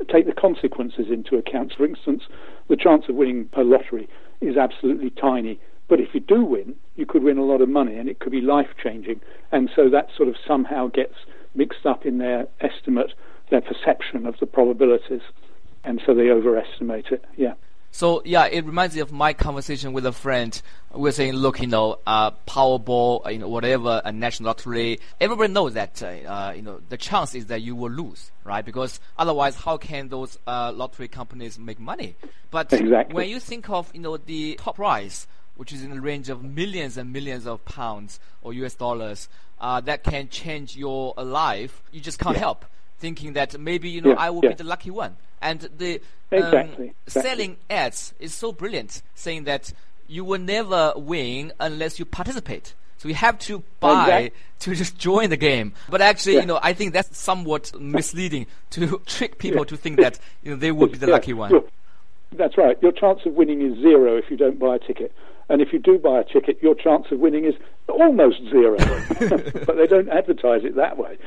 take 0.05 0.27
the 0.27 0.33
consequences 0.33 1.07
into 1.11 1.37
account. 1.37 1.73
For 1.77 1.85
instance, 1.85 2.25
the 2.69 2.77
chance 2.77 3.05
of 3.09 3.17
winning 3.17 3.49
a 3.55 3.63
lottery 3.63 4.09
is 4.41 4.57
absolutely 4.57 5.11
tiny. 5.11 5.59
But 5.89 6.01
if 6.01 6.15
you 6.15 6.21
do 6.21 6.45
win, 6.45 6.75
you 6.95 7.05
could 7.05 7.23
win 7.23 7.39
a 7.39 7.45
lot 7.45 7.61
of 7.61 7.69
money 7.69 7.97
and 7.97 8.09
it 8.09 8.21
could 8.21 8.33
be 8.33 8.41
life 8.41 8.69
changing. 8.83 9.21
And 9.51 9.69
so 9.75 9.91
that 9.91 10.09
sort 10.17 10.29
of 10.29 10.37
somehow 10.47 10.87
gets 10.89 11.15
mixed 11.55 11.85
up 11.85 12.07
in 12.07 12.19
their 12.19 12.47
estimate, 12.61 13.13
their 13.51 13.61
perception 13.61 14.25
of 14.27 14.37
the 14.39 14.47
probabilities. 14.47 15.23
And 15.83 16.01
so 16.05 16.15
they 16.15 16.31
overestimate 16.31 17.07
it. 17.11 17.25
Yeah. 17.37 17.55
So 17.93 18.23
yeah, 18.25 18.47
it 18.47 18.65
reminds 18.65 18.95
me 18.95 19.01
of 19.01 19.13
my 19.13 19.33
conversation 19.33 19.93
with 19.93 20.07
a 20.07 20.13
friend. 20.13 20.61
We 20.95 21.09
are 21.09 21.13
saying, 21.13 21.35
look, 21.35 21.61
you 21.61 21.67
know, 21.67 21.99
uh, 22.07 22.31
Powerball, 22.47 23.27
uh, 23.27 23.31
you 23.31 23.39
know, 23.39 23.49
whatever, 23.49 24.01
a 24.05 24.13
national 24.13 24.49
lottery. 24.49 25.01
Everybody 25.21 25.53
knows 25.53 25.75
that, 25.75 26.03
uh, 26.03 26.07
uh, 26.07 26.53
you 26.55 26.63
know, 26.63 26.81
the 26.89 26.97
chance 26.97 27.35
is 27.35 27.47
that 27.47 27.63
you 27.63 27.77
will 27.77 27.91
lose, 27.91 28.31
right? 28.45 28.65
Because 28.65 29.01
otherwise, 29.19 29.57
how 29.57 29.77
can 29.77 30.09
those 30.09 30.39
uh, 30.47 30.73
lottery 30.73 31.09
companies 31.09 31.59
make 31.59 31.79
money? 31.79 32.17
But 32.51 32.73
exactly. 32.73 33.15
when 33.15 33.29
you 33.29 33.41
think 33.41 33.69
of, 33.71 33.91
you 33.95 34.01
know, 34.01 34.17
the 34.17 34.55
top 34.61 34.77
prize, 34.77 35.27
which 35.57 35.73
is 35.73 35.85
in 35.85 35.91
the 35.91 36.01
range 36.01 36.29
of 36.29 36.43
millions 36.43 36.97
and 36.97 37.13
millions 37.13 37.47
of 37.47 37.65
pounds 37.65 38.19
or 38.43 38.53
US 38.55 38.75
dollars, 38.75 39.29
uh, 39.61 39.81
that 39.83 40.03
can 40.05 40.29
change 40.29 40.77
your 40.77 41.13
life, 41.17 41.83
you 41.93 42.01
just 42.01 42.19
can't 42.19 42.35
yeah. 42.37 42.41
help 42.41 42.65
thinking 43.01 43.33
that 43.33 43.59
maybe 43.59 43.89
you 43.89 44.01
know 44.01 44.11
yeah, 44.11 44.17
I 44.27 44.31
will 44.31 44.45
yeah. 44.45 44.51
be 44.51 44.57
the 44.57 44.65
lucky 44.65 44.91
one. 44.91 45.17
And 45.43 45.69
the 45.77 46.01
um, 46.33 46.39
exactly, 46.39 46.95
selling 47.07 47.57
ads 47.69 48.15
is 48.21 48.35
so 48.35 48.53
brilliant, 48.53 49.03
saying 49.15 49.45
that 49.45 49.73
you 50.07 50.25
will 50.25 50.39
never 50.39 50.93
win 50.97 51.53
unless 51.59 51.99
you 51.99 52.05
participate. 52.05 52.75
So 52.99 53.09
you 53.09 53.15
have 53.15 53.39
to 53.41 53.63
buy 53.81 54.03
exactly. 54.03 54.33
to 54.61 54.75
just 54.75 54.99
join 54.99 55.31
the 55.31 55.39
game. 55.39 55.73
But 55.89 56.03
actually, 56.03 56.35
yeah. 56.35 56.41
you 56.41 56.47
know, 56.47 56.61
I 56.63 56.75
think 56.75 56.93
that's 56.93 57.17
somewhat 57.17 57.73
misleading 57.81 58.47
to 58.71 58.99
trick 59.07 59.39
people 59.39 59.65
to 59.65 59.77
think 59.77 60.01
that 60.01 60.19
you 60.43 60.51
know 60.51 60.57
they 60.59 60.71
will 60.71 60.89
be 60.89 60.99
the 60.99 61.07
lucky 61.07 61.33
one. 61.33 61.63
That's 62.33 62.59
right. 62.59 62.81
Your 62.83 62.93
chance 62.93 63.21
of 63.25 63.35
winning 63.35 63.63
is 63.63 63.79
zero 63.79 64.17
if 64.17 64.31
you 64.31 64.37
don't 64.37 64.59
buy 64.59 64.77
a 64.77 64.79
ticket. 64.79 65.13
And 65.49 65.61
if 65.61 65.73
you 65.73 65.81
do 65.81 65.99
buy 65.99 66.21
a 66.21 66.25
ticket, 66.25 66.63
your 66.63 66.77
chance 66.77 67.07
of 67.11 67.19
winning 67.19 67.45
is 67.45 67.55
almost 67.89 68.39
zero. 68.51 68.77
but 69.67 69.77
they 69.77 69.87
don't 69.87 70.09
advertise 70.09 70.63
it 70.65 70.77
that 70.77 70.97
way. 70.97 71.19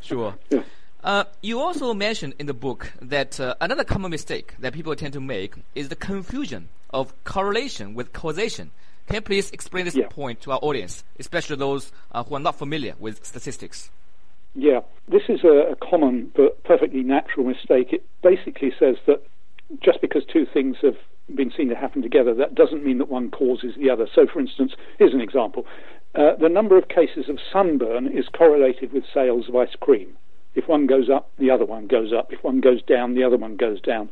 sure. 0.00 0.34
Yeah. 0.50 0.62
Uh, 1.06 1.22
you 1.40 1.60
also 1.60 1.94
mentioned 1.94 2.34
in 2.40 2.46
the 2.46 2.52
book 2.52 2.92
that 3.00 3.38
uh, 3.38 3.54
another 3.60 3.84
common 3.84 4.10
mistake 4.10 4.54
that 4.58 4.72
people 4.72 4.92
tend 4.96 5.12
to 5.12 5.20
make 5.20 5.54
is 5.76 5.88
the 5.88 5.94
confusion 5.94 6.68
of 6.90 7.12
correlation 7.22 7.94
with 7.94 8.12
causation. 8.12 8.72
Can 9.06 9.14
you 9.14 9.20
please 9.20 9.52
explain 9.52 9.84
this 9.84 9.94
yeah. 9.94 10.08
point 10.08 10.40
to 10.40 10.50
our 10.50 10.58
audience, 10.62 11.04
especially 11.20 11.54
those 11.54 11.92
uh, 12.10 12.24
who 12.24 12.34
are 12.34 12.40
not 12.40 12.58
familiar 12.58 12.94
with 12.98 13.24
statistics? 13.24 13.88
Yeah, 14.56 14.80
this 15.06 15.22
is 15.28 15.44
a, 15.44 15.70
a, 15.70 15.76
common 15.76 16.32
but 16.34 16.64
perfectly 16.64 17.04
natural 17.04 17.46
mistake. 17.46 17.92
It 17.92 18.04
basically 18.22 18.72
says 18.76 18.96
that 19.06 19.22
just 19.80 20.00
because 20.00 20.24
two 20.24 20.44
things 20.44 20.76
have 20.82 20.96
been 21.32 21.52
seen 21.56 21.68
to 21.68 21.76
happen 21.76 22.02
together, 22.02 22.34
that 22.34 22.56
doesn't 22.56 22.84
mean 22.84 22.98
that 22.98 23.08
one 23.08 23.30
causes 23.30 23.76
the 23.78 23.90
other. 23.90 24.08
So, 24.12 24.26
for 24.26 24.40
instance, 24.40 24.72
here's 24.98 25.14
an 25.14 25.20
example. 25.20 25.66
Uh, 26.16 26.34
the 26.34 26.48
number 26.48 26.76
of 26.76 26.88
cases 26.88 27.28
of 27.28 27.38
sunburn 27.52 28.08
is 28.08 28.26
correlated 28.36 28.92
with 28.92 29.04
sales 29.14 29.48
of 29.48 29.54
ice 29.54 29.76
cream. 29.78 30.16
If 30.56 30.68
one 30.68 30.86
goes 30.86 31.08
up, 31.08 31.30
the 31.38 31.50
other 31.50 31.66
one 31.66 31.86
goes 31.86 32.12
up. 32.12 32.32
If 32.32 32.42
one 32.42 32.60
goes 32.60 32.82
down, 32.82 33.14
the 33.14 33.22
other 33.22 33.36
one 33.36 33.56
goes 33.56 33.80
down. 33.80 34.08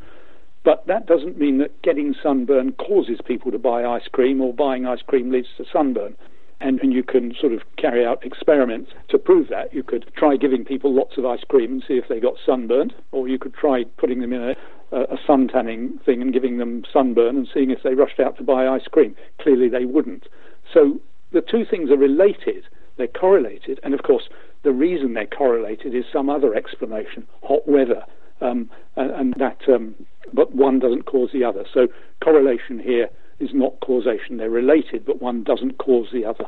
But 0.62 0.86
that 0.86 1.06
doesn't 1.06 1.38
mean 1.38 1.58
that 1.58 1.82
getting 1.82 2.14
sunburn 2.22 2.72
causes 2.72 3.18
people 3.24 3.50
to 3.50 3.58
buy 3.58 3.84
ice 3.84 4.08
cream 4.12 4.40
or 4.40 4.52
buying 4.52 4.86
ice 4.86 5.02
cream 5.06 5.30
leads 5.30 5.48
to 5.56 5.64
sunburn. 5.70 6.16
And, 6.60 6.80
and 6.80 6.92
you 6.92 7.02
can 7.02 7.34
sort 7.38 7.52
of 7.52 7.62
carry 7.76 8.06
out 8.06 8.24
experiments 8.24 8.92
to 9.08 9.18
prove 9.18 9.48
that. 9.48 9.74
You 9.74 9.82
could 9.82 10.10
try 10.16 10.36
giving 10.36 10.64
people 10.64 10.94
lots 10.94 11.18
of 11.18 11.26
ice 11.26 11.44
cream 11.48 11.72
and 11.72 11.84
see 11.86 11.94
if 11.94 12.08
they 12.08 12.20
got 12.20 12.34
sunburned, 12.44 12.94
or 13.10 13.26
you 13.28 13.38
could 13.38 13.54
try 13.54 13.84
putting 13.98 14.20
them 14.20 14.32
in 14.32 14.42
a, 14.42 14.56
a 14.92 15.18
sun 15.26 15.48
tanning 15.48 15.98
thing 16.06 16.22
and 16.22 16.32
giving 16.32 16.58
them 16.58 16.84
sunburn 16.90 17.36
and 17.36 17.48
seeing 17.52 17.70
if 17.70 17.82
they 17.82 17.94
rushed 17.94 18.20
out 18.20 18.36
to 18.36 18.44
buy 18.44 18.68
ice 18.68 18.86
cream. 18.90 19.16
Clearly, 19.40 19.68
they 19.68 19.84
wouldn't. 19.84 20.28
So 20.72 21.00
the 21.32 21.42
two 21.42 21.64
things 21.68 21.90
are 21.90 21.98
related, 21.98 22.64
they're 22.96 23.08
correlated, 23.08 23.80
and 23.82 23.92
of 23.92 24.02
course, 24.02 24.28
the 24.64 24.72
reason 24.72 25.14
they're 25.14 25.26
correlated 25.26 25.94
is 25.94 26.04
some 26.12 26.28
other 26.28 26.54
explanation, 26.54 27.26
hot 27.42 27.68
weather, 27.68 28.02
um, 28.40 28.68
and, 28.96 29.10
and, 29.12 29.34
that, 29.34 29.58
um, 29.68 29.94
but 30.32 30.54
one 30.54 30.80
doesn't 30.80 31.04
cause 31.04 31.30
the 31.32 31.44
other. 31.44 31.64
So 31.72 31.86
correlation 32.22 32.78
here 32.80 33.08
is 33.38 33.50
not 33.52 33.78
causation. 33.80 34.38
They're 34.38 34.50
related, 34.50 35.04
but 35.04 35.22
one 35.22 35.44
doesn't 35.44 35.78
cause 35.78 36.08
the 36.12 36.24
other. 36.24 36.46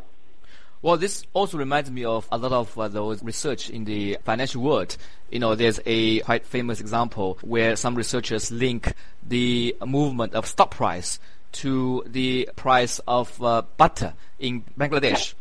Well, 0.82 0.96
this 0.96 1.24
also 1.32 1.58
reminds 1.58 1.90
me 1.90 2.04
of 2.04 2.28
a 2.30 2.38
lot 2.38 2.52
of 2.52 2.78
uh, 2.78 2.88
those 2.88 3.22
research 3.22 3.70
in 3.70 3.84
the 3.84 4.18
financial 4.24 4.62
world. 4.62 4.96
You 5.30 5.38
know, 5.38 5.54
there's 5.54 5.80
a 5.86 6.20
quite 6.20 6.46
famous 6.46 6.80
example 6.80 7.38
where 7.42 7.76
some 7.76 7.94
researchers 7.94 8.50
link 8.50 8.92
the 9.26 9.76
movement 9.84 10.34
of 10.34 10.46
stock 10.46 10.70
price 10.72 11.18
to 11.52 12.04
the 12.06 12.48
price 12.56 13.00
of 13.08 13.42
uh, 13.42 13.62
butter 13.76 14.12
in 14.38 14.64
Bangladesh, 14.78 15.34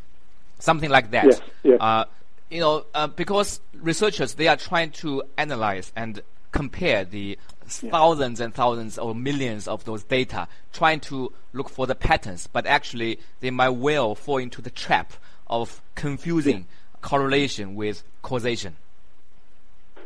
something 0.60 0.90
like 0.90 1.12
that. 1.12 1.26
Yes, 1.26 1.42
yes. 1.64 1.78
Uh, 1.82 2.06
you 2.50 2.60
know, 2.60 2.86
uh, 2.94 3.08
because 3.08 3.60
researchers 3.74 4.36
they 4.36 4.48
are 4.48 4.58
trying 4.58 4.92
to 4.92 5.24
analyze 5.38 5.92
and 5.96 6.22
compare 6.52 7.04
the 7.04 7.38
yeah. 7.82 7.90
thousands 7.90 8.40
and 8.40 8.54
thousands 8.54 8.98
or 8.98 9.14
millions 9.16 9.68
of 9.68 9.84
those 9.86 10.04
data, 10.04 10.48
trying 10.72 11.00
to 11.02 11.32
look 11.54 11.70
for 11.70 11.88
the 11.88 11.96
patterns, 11.96 12.48
but 12.48 12.66
actually 12.66 13.20
they 13.40 13.52
might 13.52 13.70
well 13.70 14.16
fall 14.16 14.38
into 14.38 14.62
the 14.62 14.70
trap 14.70 15.14
of 15.48 15.82
confusing 15.96 16.60
yeah. 16.60 17.00
correlation 17.02 17.76
with 17.76 18.04
causation. 18.22 18.76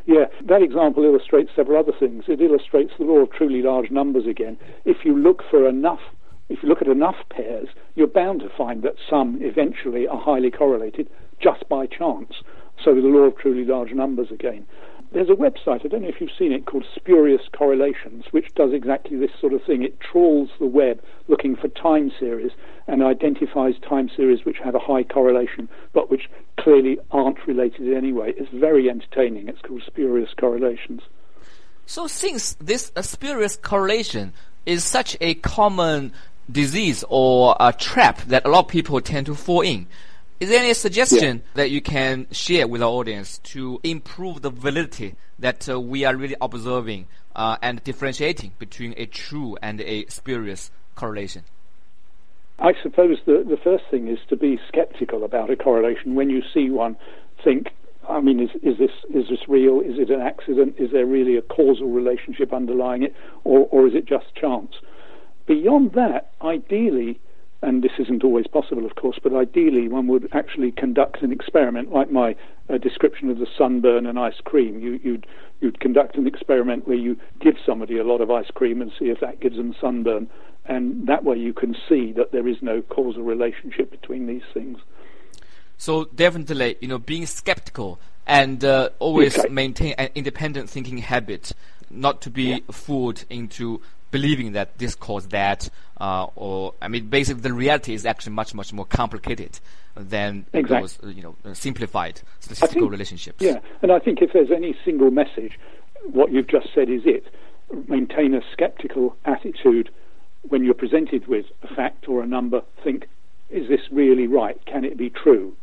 Yeah, 0.06 0.24
that 0.46 0.62
example 0.62 1.04
illustrates 1.04 1.50
several 1.54 1.78
other 1.78 1.92
things. 1.98 2.24
It 2.26 2.40
illustrates 2.40 2.92
the 2.98 3.04
law 3.04 3.18
of 3.18 3.30
truly 3.32 3.62
large 3.62 3.90
numbers 3.90 4.26
again. 4.26 4.58
If 4.84 5.04
you 5.04 5.16
look 5.16 5.42
for 5.50 5.68
enough 5.68 6.00
if 6.50 6.64
you 6.64 6.68
look 6.68 6.82
at 6.82 6.88
enough 6.88 7.14
pairs, 7.30 7.68
you're 7.94 8.08
bound 8.08 8.40
to 8.40 8.48
find 8.48 8.82
that 8.82 8.96
some 9.08 9.38
eventually 9.40 10.08
are 10.08 10.18
highly 10.18 10.50
correlated 10.50 11.08
just 11.40 11.68
by 11.68 11.86
chance. 11.86 12.34
So 12.84 12.94
the 12.94 13.00
law 13.00 13.26
of 13.26 13.36
truly 13.36 13.64
large 13.64 13.92
numbers 13.92 14.30
again. 14.30 14.66
There's 15.12 15.28
a 15.28 15.32
website, 15.32 15.84
I 15.84 15.88
don't 15.88 16.02
know 16.02 16.08
if 16.08 16.20
you've 16.20 16.30
seen 16.38 16.52
it, 16.52 16.66
called 16.66 16.84
Spurious 16.94 17.42
Correlations, 17.52 18.26
which 18.30 18.54
does 18.54 18.72
exactly 18.72 19.16
this 19.16 19.32
sort 19.40 19.52
of 19.52 19.62
thing. 19.64 19.82
It 19.82 19.98
trawls 19.98 20.50
the 20.60 20.66
web 20.66 21.02
looking 21.26 21.56
for 21.56 21.66
time 21.66 22.12
series 22.18 22.52
and 22.86 23.02
identifies 23.02 23.74
time 23.86 24.08
series 24.14 24.44
which 24.44 24.58
have 24.62 24.76
a 24.76 24.78
high 24.78 25.02
correlation 25.02 25.68
but 25.92 26.10
which 26.10 26.30
clearly 26.58 26.98
aren't 27.10 27.44
related 27.46 27.88
in 27.88 27.96
any 27.96 28.12
way. 28.12 28.34
It's 28.36 28.50
very 28.52 28.88
entertaining. 28.88 29.48
It's 29.48 29.60
called 29.62 29.82
Spurious 29.84 30.30
Correlations. 30.38 31.02
So, 31.86 32.06
since 32.06 32.54
this 32.60 32.92
uh, 32.94 33.02
spurious 33.02 33.56
correlation 33.56 34.32
is 34.64 34.84
such 34.84 35.16
a 35.20 35.34
common 35.34 36.12
disease 36.50 37.04
or 37.08 37.56
a 37.58 37.72
trap 37.72 38.20
that 38.22 38.46
a 38.46 38.48
lot 38.48 38.66
of 38.66 38.68
people 38.68 39.00
tend 39.00 39.26
to 39.26 39.34
fall 39.34 39.62
in, 39.62 39.88
is 40.40 40.48
there 40.48 40.60
any 40.62 40.72
suggestion 40.72 41.36
yeah. 41.36 41.50
that 41.54 41.70
you 41.70 41.82
can 41.82 42.26
share 42.32 42.66
with 42.66 42.82
our 42.82 42.88
audience 42.88 43.38
to 43.38 43.78
improve 43.84 44.40
the 44.40 44.50
validity 44.50 45.14
that 45.38 45.68
uh, 45.68 45.78
we 45.78 46.04
are 46.06 46.16
really 46.16 46.36
observing 46.40 47.06
uh, 47.36 47.58
and 47.60 47.84
differentiating 47.84 48.52
between 48.58 48.94
a 48.96 49.04
true 49.04 49.56
and 49.60 49.82
a 49.82 50.06
spurious 50.06 50.70
correlation? 50.94 51.44
I 52.58 52.72
suppose 52.82 53.18
the, 53.26 53.44
the 53.46 53.58
first 53.62 53.84
thing 53.90 54.08
is 54.08 54.18
to 54.28 54.36
be 54.36 54.58
skeptical 54.68 55.24
about 55.24 55.50
a 55.50 55.56
correlation. 55.56 56.14
When 56.14 56.30
you 56.30 56.42
see 56.54 56.70
one, 56.70 56.96
think, 57.44 57.68
I 58.08 58.20
mean, 58.20 58.40
is, 58.40 58.50
is, 58.62 58.78
this, 58.78 58.90
is 59.14 59.28
this 59.28 59.40
real? 59.46 59.80
Is 59.80 59.98
it 59.98 60.10
an 60.10 60.20
accident? 60.20 60.76
Is 60.78 60.90
there 60.90 61.06
really 61.06 61.36
a 61.36 61.42
causal 61.42 61.90
relationship 61.90 62.52
underlying 62.52 63.02
it? 63.02 63.14
Or, 63.44 63.66
or 63.70 63.86
is 63.86 63.94
it 63.94 64.06
just 64.06 64.34
chance? 64.34 64.72
Beyond 65.46 65.92
that, 65.92 66.32
ideally, 66.42 67.20
and 67.62 67.82
this 67.82 67.92
isn't 67.98 68.24
always 68.24 68.46
possible, 68.46 68.86
of 68.86 68.94
course, 68.94 69.18
but 69.22 69.34
ideally 69.34 69.88
one 69.88 70.06
would 70.08 70.28
actually 70.32 70.72
conduct 70.72 71.22
an 71.22 71.30
experiment 71.30 71.92
like 71.92 72.10
my 72.10 72.34
uh, 72.68 72.78
description 72.78 73.28
of 73.28 73.38
the 73.38 73.46
sunburn 73.58 74.06
and 74.06 74.18
ice 74.18 74.40
cream. 74.44 74.80
You, 74.80 74.98
you'd, 75.02 75.26
you'd 75.60 75.80
conduct 75.80 76.16
an 76.16 76.26
experiment 76.26 76.88
where 76.88 76.96
you 76.96 77.18
give 77.40 77.56
somebody 77.66 77.98
a 77.98 78.04
lot 78.04 78.20
of 78.22 78.30
ice 78.30 78.50
cream 78.54 78.80
and 78.80 78.90
see 78.98 79.06
if 79.06 79.20
that 79.20 79.40
gives 79.40 79.56
them 79.56 79.74
sunburn, 79.78 80.30
and 80.64 81.06
that 81.06 81.24
way 81.24 81.36
you 81.36 81.52
can 81.52 81.76
see 81.88 82.12
that 82.12 82.32
there 82.32 82.48
is 82.48 82.56
no 82.62 82.80
causal 82.82 83.22
relationship 83.22 83.90
between 83.90 84.26
these 84.26 84.42
things. 84.54 84.78
So 85.76 86.04
definitely, 86.14 86.76
you 86.80 86.88
know, 86.88 86.98
being 86.98 87.26
skeptical 87.26 87.98
and 88.26 88.64
uh, 88.64 88.90
always 88.98 89.38
okay. 89.38 89.48
maintain 89.48 89.94
an 89.98 90.10
independent 90.14 90.70
thinking 90.70 90.98
habit, 90.98 91.52
not 91.90 92.22
to 92.22 92.30
be 92.30 92.44
yeah. 92.44 92.58
fooled 92.70 93.24
into 93.28 93.80
believing 94.10 94.52
that 94.52 94.78
this 94.78 94.94
caused 94.94 95.30
that, 95.30 95.68
uh, 96.00 96.26
or 96.34 96.74
I 96.80 96.88
mean, 96.88 97.08
basically 97.08 97.42
the 97.42 97.52
reality 97.52 97.94
is 97.94 98.06
actually 98.06 98.32
much 98.32 98.54
much 98.54 98.72
more 98.72 98.84
complicated 98.84 99.60
than 99.94 100.46
exactly. 100.52 100.80
those 100.80 101.16
you 101.16 101.22
know 101.22 101.36
simplified 101.52 102.20
statistical 102.40 102.82
think, 102.82 102.92
relationships. 102.92 103.38
Yeah, 103.40 103.60
and 103.82 103.92
I 103.92 103.98
think 103.98 104.22
if 104.22 104.32
there's 104.32 104.50
any 104.50 104.76
single 104.84 105.10
message, 105.10 105.58
what 106.04 106.32
you've 106.32 106.48
just 106.48 106.68
said 106.74 106.88
is 106.88 107.02
it. 107.04 107.26
Maintain 107.86 108.34
a 108.34 108.40
skeptical 108.52 109.16
attitude 109.24 109.90
when 110.48 110.64
you're 110.64 110.74
presented 110.74 111.28
with 111.28 111.46
a 111.62 111.72
fact 111.72 112.08
or 112.08 112.20
a 112.22 112.26
number. 112.26 112.62
Think, 112.82 113.08
is 113.48 113.68
this 113.68 113.80
really 113.92 114.26
right? 114.26 114.60
Can 114.66 114.84
it 114.84 114.96
be 114.96 115.08
true? 115.10 115.54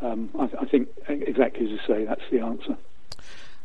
Um, 0.00 0.30
I, 0.38 0.48
I 0.60 0.64
think 0.66 0.88
exactly 1.08 1.64
as 1.64 1.70
you 1.72 1.78
say, 1.86 2.04
that's 2.04 2.22
the 2.30 2.40
answer. 2.40 2.76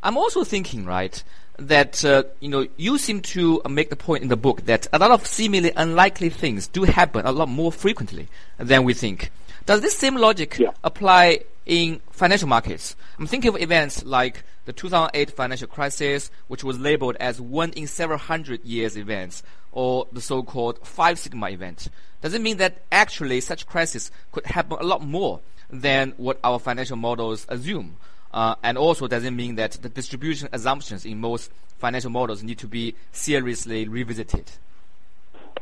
I'm 0.01 0.17
also 0.17 0.43
thinking, 0.43 0.85
right, 0.85 1.23
that 1.57 2.03
uh, 2.03 2.23
you 2.39 2.49
know 2.49 2.67
you 2.77 2.97
seem 2.97 3.21
to 3.21 3.61
make 3.69 3.89
the 3.89 3.95
point 3.95 4.23
in 4.23 4.29
the 4.29 4.35
book 4.35 4.65
that 4.65 4.87
a 4.91 4.99
lot 4.99 5.11
of 5.11 5.25
seemingly 5.25 5.71
unlikely 5.75 6.29
things 6.29 6.67
do 6.67 6.83
happen 6.83 7.25
a 7.25 7.31
lot 7.31 7.47
more 7.47 7.71
frequently 7.71 8.27
than 8.57 8.83
we 8.83 8.93
think. 8.93 9.31
Does 9.65 9.81
this 9.81 9.97
same 9.97 10.15
logic 10.15 10.57
yeah. 10.59 10.71
apply 10.83 11.41
in 11.65 12.01
financial 12.11 12.49
markets? 12.49 12.95
I'm 13.17 13.27
thinking 13.27 13.49
of 13.49 13.61
events 13.61 14.03
like 14.03 14.43
the 14.65 14.73
2008 14.73 15.31
financial 15.31 15.67
crisis, 15.67 16.31
which 16.47 16.63
was 16.63 16.79
labeled 16.79 17.15
as 17.19 17.39
one 17.39 17.71
in 17.71 17.87
several 17.87 18.17
hundred 18.17 18.63
years 18.65 18.97
events, 18.97 19.43
or 19.71 20.07
the 20.11 20.21
so-called 20.21 20.85
five 20.85 21.19
sigma 21.19 21.49
event. 21.49 21.87
Does 22.21 22.33
it 22.33 22.41
mean 22.41 22.57
that 22.57 22.81
actually 22.91 23.41
such 23.41 23.67
crises 23.67 24.11
could 24.31 24.45
happen 24.45 24.77
a 24.79 24.83
lot 24.83 25.03
more 25.03 25.41
than 25.69 26.13
what 26.17 26.39
our 26.43 26.59
financial 26.59 26.97
models 26.97 27.45
assume? 27.49 27.97
Uh, 28.33 28.55
and 28.63 28.77
also 28.77 29.07
doesn't 29.07 29.35
mean 29.35 29.55
that 29.55 29.73
the 29.73 29.89
distribution 29.89 30.49
assumptions 30.51 31.05
in 31.05 31.19
most 31.19 31.51
financial 31.77 32.09
models 32.09 32.41
need 32.41 32.57
to 32.57 32.67
be 32.67 32.95
seriously 33.11 33.87
revisited? 33.87 34.51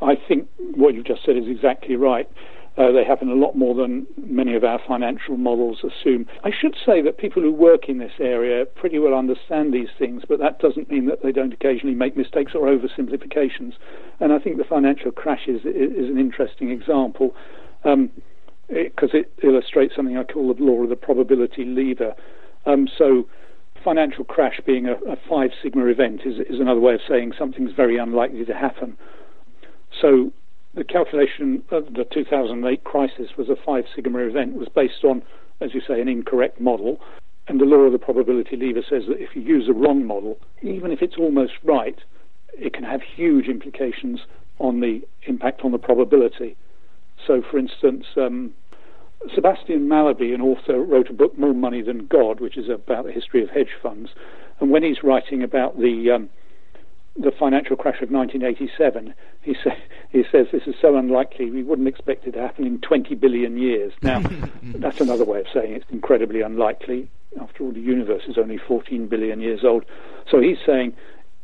I 0.00 0.16
think 0.16 0.48
what 0.74 0.94
you've 0.94 1.06
just 1.06 1.24
said 1.24 1.36
is 1.36 1.46
exactly 1.46 1.96
right. 1.96 2.28
Uh, 2.78 2.90
they 2.90 3.04
happen 3.04 3.28
a 3.28 3.34
lot 3.34 3.54
more 3.54 3.74
than 3.74 4.06
many 4.16 4.54
of 4.54 4.64
our 4.64 4.80
financial 4.88 5.36
models 5.36 5.84
assume. 5.84 6.26
I 6.42 6.50
should 6.50 6.74
say 6.86 7.02
that 7.02 7.18
people 7.18 7.42
who 7.42 7.52
work 7.52 7.86
in 7.86 7.98
this 7.98 8.12
area 8.18 8.64
pretty 8.64 8.98
well 8.98 9.12
understand 9.12 9.74
these 9.74 9.90
things, 9.98 10.22
but 10.26 10.38
that 10.38 10.58
doesn't 10.58 10.90
mean 10.90 11.04
that 11.06 11.22
they 11.22 11.32
don't 11.32 11.52
occasionally 11.52 11.94
make 11.94 12.16
mistakes 12.16 12.52
or 12.54 12.66
oversimplifications. 12.66 13.74
And 14.20 14.32
I 14.32 14.38
think 14.38 14.56
the 14.56 14.64
financial 14.64 15.12
crash 15.12 15.48
is, 15.48 15.60
is 15.66 16.08
an 16.08 16.18
interesting 16.18 16.70
example 16.70 17.36
because 17.82 17.92
um, 17.92 18.10
it, 18.70 18.94
it 19.02 19.32
illustrates 19.42 19.94
something 19.94 20.16
I 20.16 20.24
call 20.24 20.54
the 20.54 20.62
law 20.62 20.82
of 20.82 20.88
the 20.88 20.96
probability 20.96 21.66
lever. 21.66 22.14
Um, 22.66 22.88
so 22.96 23.26
financial 23.82 24.24
crash 24.24 24.60
being 24.64 24.86
a, 24.86 24.92
a, 25.10 25.16
five 25.28 25.50
sigma 25.62 25.86
event 25.86 26.20
is, 26.24 26.38
is 26.38 26.60
another 26.60 26.80
way 26.80 26.94
of 26.94 27.00
saying 27.08 27.32
something's 27.38 27.72
very 27.72 27.98
unlikely 27.98 28.44
to 28.44 28.54
happen. 28.54 28.96
So 30.00 30.32
the 30.74 30.84
calculation 30.84 31.62
of 31.70 31.94
the 31.94 32.04
2008 32.04 32.84
crisis 32.84 33.30
was 33.36 33.48
a 33.48 33.56
five 33.56 33.84
sigma 33.94 34.20
event 34.20 34.54
was 34.54 34.68
based 34.74 35.04
on, 35.04 35.22
as 35.60 35.74
you 35.74 35.80
say, 35.86 36.00
an 36.00 36.08
incorrect 36.08 36.60
model. 36.60 37.00
And 37.48 37.60
the 37.60 37.64
law 37.64 37.80
of 37.80 37.92
the 37.92 37.98
probability 37.98 38.56
lever 38.56 38.82
says 38.88 39.02
that 39.08 39.20
if 39.20 39.34
you 39.34 39.42
use 39.42 39.68
a 39.68 39.72
wrong 39.72 40.06
model, 40.06 40.38
even 40.62 40.92
if 40.92 41.02
it's 41.02 41.16
almost 41.18 41.54
right, 41.64 41.98
it 42.54 42.72
can 42.72 42.84
have 42.84 43.00
huge 43.02 43.48
implications 43.48 44.20
on 44.58 44.80
the 44.80 45.00
impact 45.26 45.62
on 45.64 45.72
the 45.72 45.78
probability. 45.78 46.56
So, 47.26 47.42
for 47.42 47.58
instance, 47.58 48.06
um, 48.16 48.52
Sebastian 49.34 49.88
Mallaby, 49.88 50.34
an 50.34 50.40
author, 50.40 50.82
wrote 50.82 51.08
a 51.08 51.12
book, 51.12 51.38
More 51.38 51.54
Money 51.54 51.82
Than 51.82 52.06
God, 52.06 52.40
which 52.40 52.56
is 52.56 52.68
about 52.68 53.04
the 53.04 53.12
history 53.12 53.42
of 53.42 53.50
hedge 53.50 53.76
funds. 53.82 54.10
And 54.60 54.70
when 54.70 54.82
he's 54.82 55.02
writing 55.02 55.42
about 55.42 55.78
the 55.78 56.10
um, 56.10 56.30
the 57.16 57.30
financial 57.30 57.76
crash 57.76 58.00
of 58.00 58.10
1987, 58.10 59.14
he, 59.42 59.54
say, 59.64 59.76
he 60.10 60.24
says 60.30 60.46
this 60.50 60.62
is 60.66 60.74
so 60.80 60.96
unlikely 60.96 61.50
we 61.50 61.62
wouldn't 61.62 61.88
expect 61.88 62.26
it 62.26 62.32
to 62.32 62.40
happen 62.40 62.66
in 62.66 62.80
20 62.80 63.14
billion 63.16 63.58
years. 63.58 63.92
Now, 64.02 64.22
that's 64.62 65.00
another 65.00 65.24
way 65.24 65.40
of 65.40 65.46
saying 65.52 65.74
it's 65.74 65.90
incredibly 65.90 66.40
unlikely. 66.40 67.10
After 67.40 67.64
all, 67.64 67.72
the 67.72 67.80
universe 67.80 68.22
is 68.28 68.38
only 68.38 68.58
14 68.58 69.08
billion 69.08 69.40
years 69.40 69.64
old. 69.64 69.84
So 70.30 70.40
he's 70.40 70.58
saying 70.64 70.94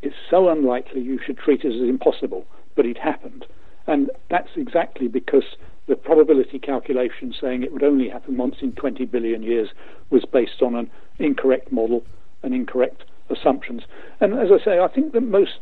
it's 0.03 0.17
so 0.31 0.49
unlikely 0.49 1.01
you 1.01 1.19
should 1.25 1.39
treat 1.39 1.65
it 1.65 1.75
as 1.75 1.89
impossible, 1.89 2.47
but 2.75 2.87
it 2.87 2.99
happened. 2.99 3.47
And 3.87 4.11
that's 4.31 4.51
exactly 4.57 5.09
because 5.09 5.45
the 5.89 5.97
probability 5.97 6.59
calculation 6.59 7.35
saying 7.41 7.63
it 7.63 7.73
would 7.73 7.83
only 7.83 8.09
happen 8.09 8.37
once 8.37 8.57
in 8.61 8.73
20 8.73 9.07
billion 9.07 9.43
years 9.43 9.71
was 10.11 10.25
based 10.31 10.63
on 10.63 10.75
an 10.75 10.91
incorrect 11.19 11.73
model 11.73 12.05
and 12.43 12.55
incorrect 12.55 13.05
assumptions. 13.31 13.83
And 14.21 14.35
as 14.35 14.49
I 14.53 14.63
say, 14.63 14.79
I 14.79 14.89
think 14.89 15.13
that 15.15 15.23
most 15.23 15.59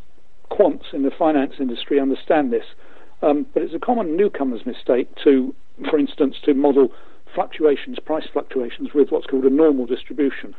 quants 0.51 0.93
in 0.93 1.03
the 1.03 1.11
finance 1.17 1.55
industry 1.59 2.01
understand 2.01 2.53
this, 2.53 2.65
um, 3.23 3.47
but 3.55 3.63
it's 3.63 3.75
a 3.75 3.79
common 3.79 4.17
newcomer's 4.17 4.67
mistake 4.67 5.09
to, 5.25 5.55
for 5.89 5.99
instance, 5.99 6.37
to 6.45 6.55
model 6.55 6.89
fluctuations, 7.35 7.99
price 7.99 8.27
fluctuations, 8.33 8.91
with 8.95 9.11
what's 9.11 9.27
called 9.27 9.45
a 9.45 9.51
normal 9.51 9.87
distribution, 9.87 10.55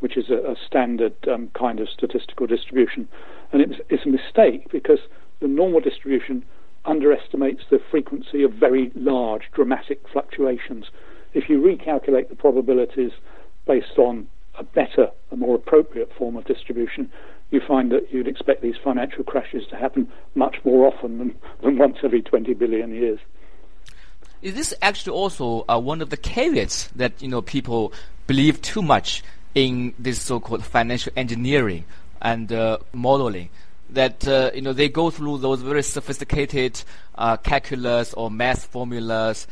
which 0.00 0.16
is 0.16 0.30
a, 0.30 0.52
a 0.52 0.56
standard 0.66 1.14
um, 1.30 1.50
kind 1.58 1.80
of 1.80 1.88
statistical 1.88 2.46
distribution. 2.46 3.08
And 3.52 3.62
it's, 3.62 3.80
it's 3.88 4.06
a 4.06 4.08
mistake 4.08 4.70
because 4.70 5.00
the 5.40 5.48
normal 5.48 5.80
distribution 5.80 6.44
underestimates 6.86 7.62
the 7.70 7.80
frequency 7.90 8.42
of 8.42 8.52
very 8.52 8.90
large, 8.94 9.42
dramatic 9.52 10.00
fluctuations. 10.12 10.86
If 11.34 11.48
you 11.48 11.60
recalculate 11.60 12.28
the 12.28 12.36
probabilities 12.36 13.12
based 13.66 13.98
on 13.98 14.28
a 14.58 14.64
better, 14.64 15.10
a 15.30 15.36
more 15.36 15.56
appropriate 15.56 16.10
form 16.16 16.36
of 16.36 16.44
distribution, 16.44 17.10
you 17.50 17.60
find 17.60 17.92
that 17.92 18.12
you'd 18.12 18.28
expect 18.28 18.62
these 18.62 18.76
financial 18.82 19.24
crashes 19.24 19.66
to 19.68 19.76
happen 19.76 20.08
much 20.34 20.56
more 20.64 20.86
often 20.86 21.18
than, 21.18 21.34
than 21.62 21.78
once 21.78 21.98
every 22.02 22.22
20 22.22 22.54
billion 22.54 22.94
years. 22.94 23.18
Is 24.42 24.54
this 24.54 24.74
actually 24.82 25.14
also 25.14 25.64
uh, 25.68 25.78
one 25.78 26.00
of 26.00 26.10
the 26.10 26.16
caveats 26.16 26.88
that 26.88 27.20
you 27.22 27.28
know 27.28 27.42
people 27.42 27.92
believe 28.26 28.60
too 28.62 28.82
much 28.82 29.22
in 29.54 29.94
this 29.98 30.20
so-called 30.20 30.64
financial 30.64 31.12
engineering 31.16 31.84
and 32.20 32.52
uh, 32.52 32.78
modeling? 32.92 33.48
That 33.90 34.26
uh, 34.26 34.50
you 34.54 34.62
know 34.62 34.72
they 34.72 34.88
go 34.88 35.10
through 35.10 35.38
those 35.38 35.62
very 35.62 35.82
sophisticated 35.82 36.82
uh, 37.14 37.36
calculus 37.36 38.14
or 38.14 38.30
math 38.30 38.66
formulas, 38.66 39.46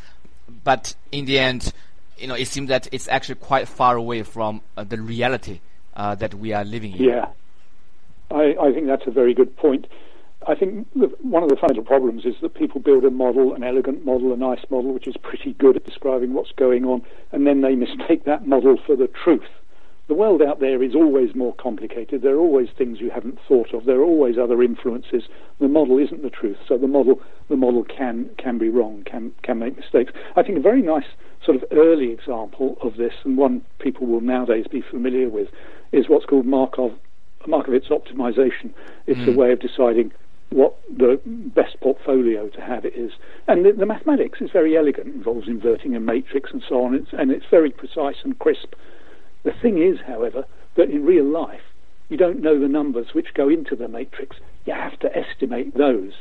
but 0.65 0.95
in 1.13 1.25
the 1.25 1.39
end, 1.39 1.73
you 2.19 2.27
know, 2.27 2.35
it 2.35 2.49
seems 2.49 2.69
that 2.69 2.89
it's 2.93 3.09
actually 3.09 3.37
quite 3.37 3.69
far 3.69 3.97
away 3.97 4.23
from 4.23 4.61
uh, 4.77 4.85
the 4.85 5.01
reality 5.01 5.61
uh, 5.95 6.15
that 6.17 6.35
we 6.35 6.53
are 6.53 6.65
living 6.65 6.93
in. 6.93 7.03
Yeah, 7.03 7.27
I, 8.31 8.57
I, 8.61 8.73
think 8.73 8.87
that's 8.87 9.07
a 9.07 9.11
very 9.11 9.35
good 9.35 9.57
point. 9.57 9.87
I 10.47 10.55
think 10.55 10.87
one 10.93 11.43
of 11.43 11.49
the 11.49 11.57
fundamental 11.57 11.85
problems 11.85 12.25
is 12.25 12.35
that 12.43 12.55
people 12.55 12.81
build 12.81 13.05
a 13.05 13.11
model, 13.11 13.55
an 13.55 13.65
elegant 13.65 14.05
model, 14.05 14.33
a 14.33 14.37
nice 14.37 14.65
model, 14.71 14.93
which 14.93 15.07
is 15.07 15.17
pretty 15.17 15.55
good 15.55 15.77
at 15.77 15.85
describing 15.85 16.35
what's 16.35 16.53
going 16.53 16.85
on, 16.85 17.03
and 17.33 17.47
then 17.47 17.63
they 17.63 17.75
mistake 17.75 18.25
that 18.25 18.47
model 18.47 18.77
for 18.87 18.97
the 18.97 19.09
truth. 19.09 19.49
The 20.07 20.15
world 20.15 20.43
out 20.43 20.61
there 20.61 20.83
is 20.83 20.95
always 20.95 21.35
more 21.35 21.55
complicated. 21.55 22.21
There 22.21 22.35
are 22.35 22.41
always 22.41 22.69
things 22.77 23.01
you 23.01 23.11
haven't 23.11 23.39
thought 23.49 23.73
of. 23.73 23.87
There 23.87 24.01
are 24.01 24.05
always 24.05 24.37
other 24.37 24.63
influences. 24.63 25.25
The 25.61 25.69
model 25.69 25.99
isn't 25.99 26.23
the 26.23 26.31
truth, 26.31 26.59
so 26.69 26.77
the 26.77 26.87
model 26.87 27.21
the 27.49 27.57
model 27.57 27.85
can 27.85 28.31
can 28.37 28.59
be 28.59 28.69
wrong, 28.69 29.03
can 29.07 29.33
can 29.43 29.59
make 29.59 29.77
mistakes. 29.77 30.13
I 30.37 30.43
think 30.43 30.59
a 30.59 30.61
very 30.61 30.83
nice 30.83 31.07
sort 31.45 31.57
of 31.57 31.65
early 31.73 32.11
example 32.11 32.77
of 32.83 32.97
this, 32.97 33.15
and 33.25 33.39
one 33.39 33.63
people 33.79 34.07
will 34.07 34.21
nowadays 34.21 34.67
be 34.71 34.83
familiar 34.83 35.31
with, 35.31 35.49
is 35.93 36.09
what's 36.09 36.27
called 36.27 36.45
Markov 36.45 36.93
Markowitz 37.47 37.89
optimization. 37.89 38.73
It's 39.07 39.21
mm. 39.21 39.35
a 39.35 39.37
way 39.37 39.53
of 39.53 39.61
deciding 39.61 40.13
what 40.51 40.77
the 40.89 41.21
best 41.27 41.81
portfolio 41.81 42.49
to 42.49 42.61
have 42.61 42.85
is. 42.85 43.13
And 43.49 43.65
the, 43.65 43.73
the, 43.73 43.87
mathematics 43.87 44.41
is 44.41 44.51
very 44.53 44.77
elegant, 44.77 45.09
it 45.09 45.15
involves 45.15 45.49
inverting 45.49 45.97
a 45.97 46.01
matrix 46.01 46.53
and 46.53 46.63
so 46.69 46.85
on, 46.85 46.95
it's, 46.95 47.09
and 47.13 47.33
it's 47.33 47.47
very 47.51 47.71
precise 47.71 48.17
and 48.23 48.39
crisp. 48.39 48.75
The 49.45 49.53
thing 49.53 49.81
is, 49.81 50.01
however, 50.07 50.45
that 50.75 50.91
in 50.91 51.05
real 51.05 51.25
life, 51.25 51.63
you 52.09 52.17
don't 52.17 52.43
know 52.43 52.59
the 52.59 52.69
numbers 52.69 53.09
which 53.13 53.35
go 53.35 53.49
into 53.49 53.77
the 53.77 53.89
matrix. 53.89 54.37
You 54.67 54.75
have 54.75 54.99
to 55.01 55.17
estimate 55.17 55.77
those. 55.77 56.13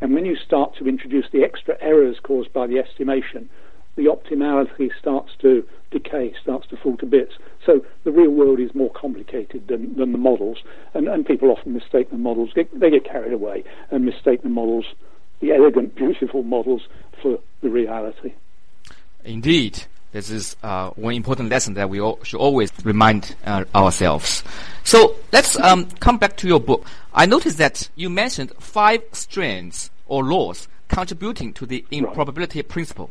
And 0.00 0.14
when 0.14 0.26
you 0.26 0.36
start 0.36 0.76
to 0.76 0.88
introduce 0.88 1.26
the 1.30 1.44
extra 1.44 1.76
errors 1.80 2.18
caused 2.22 2.52
by 2.52 2.66
the 2.66 2.78
estimation, 2.78 3.48
the 3.96 4.04
optimality 4.04 4.90
starts 4.98 5.32
to 5.40 5.64
decay, 5.90 6.34
starts 6.42 6.66
to 6.68 6.76
fall 6.76 6.96
to 6.96 7.06
bits. 7.06 7.34
So 7.64 7.84
the 8.02 8.10
real 8.10 8.30
world 8.30 8.58
is 8.58 8.74
more 8.74 8.90
complicated 8.90 9.68
than, 9.68 9.94
than 9.96 10.12
the 10.12 10.18
models, 10.18 10.58
and, 10.94 11.06
and 11.06 11.24
people 11.24 11.50
often 11.50 11.72
mistake 11.72 12.10
the 12.10 12.18
models. 12.18 12.50
They 12.54 12.90
get 12.90 13.04
carried 13.04 13.32
away 13.32 13.64
and 13.90 14.04
mistake 14.04 14.42
the 14.42 14.48
models, 14.48 14.86
the 15.40 15.52
elegant, 15.52 15.94
beautiful 15.94 16.42
models, 16.42 16.82
for 17.22 17.38
the 17.62 17.70
reality. 17.70 18.34
Indeed. 19.24 19.84
This 20.14 20.30
is 20.30 20.54
uh, 20.62 20.90
one 20.90 21.14
important 21.14 21.48
lesson 21.48 21.74
that 21.74 21.90
we 21.90 22.00
all 22.00 22.20
should 22.22 22.38
always 22.38 22.70
remind 22.84 23.34
uh, 23.44 23.64
ourselves. 23.74 24.44
So 24.84 25.16
let's 25.32 25.58
um, 25.58 25.86
come 25.98 26.18
back 26.18 26.36
to 26.36 26.46
your 26.46 26.60
book. 26.60 26.86
I 27.12 27.26
noticed 27.26 27.58
that 27.58 27.90
you 27.96 28.08
mentioned 28.08 28.52
five 28.60 29.02
strands 29.10 29.90
or 30.06 30.22
laws 30.22 30.68
contributing 30.86 31.52
to 31.54 31.66
the 31.66 31.84
improbability 31.90 32.60
right. 32.60 32.68
principle. 32.68 33.10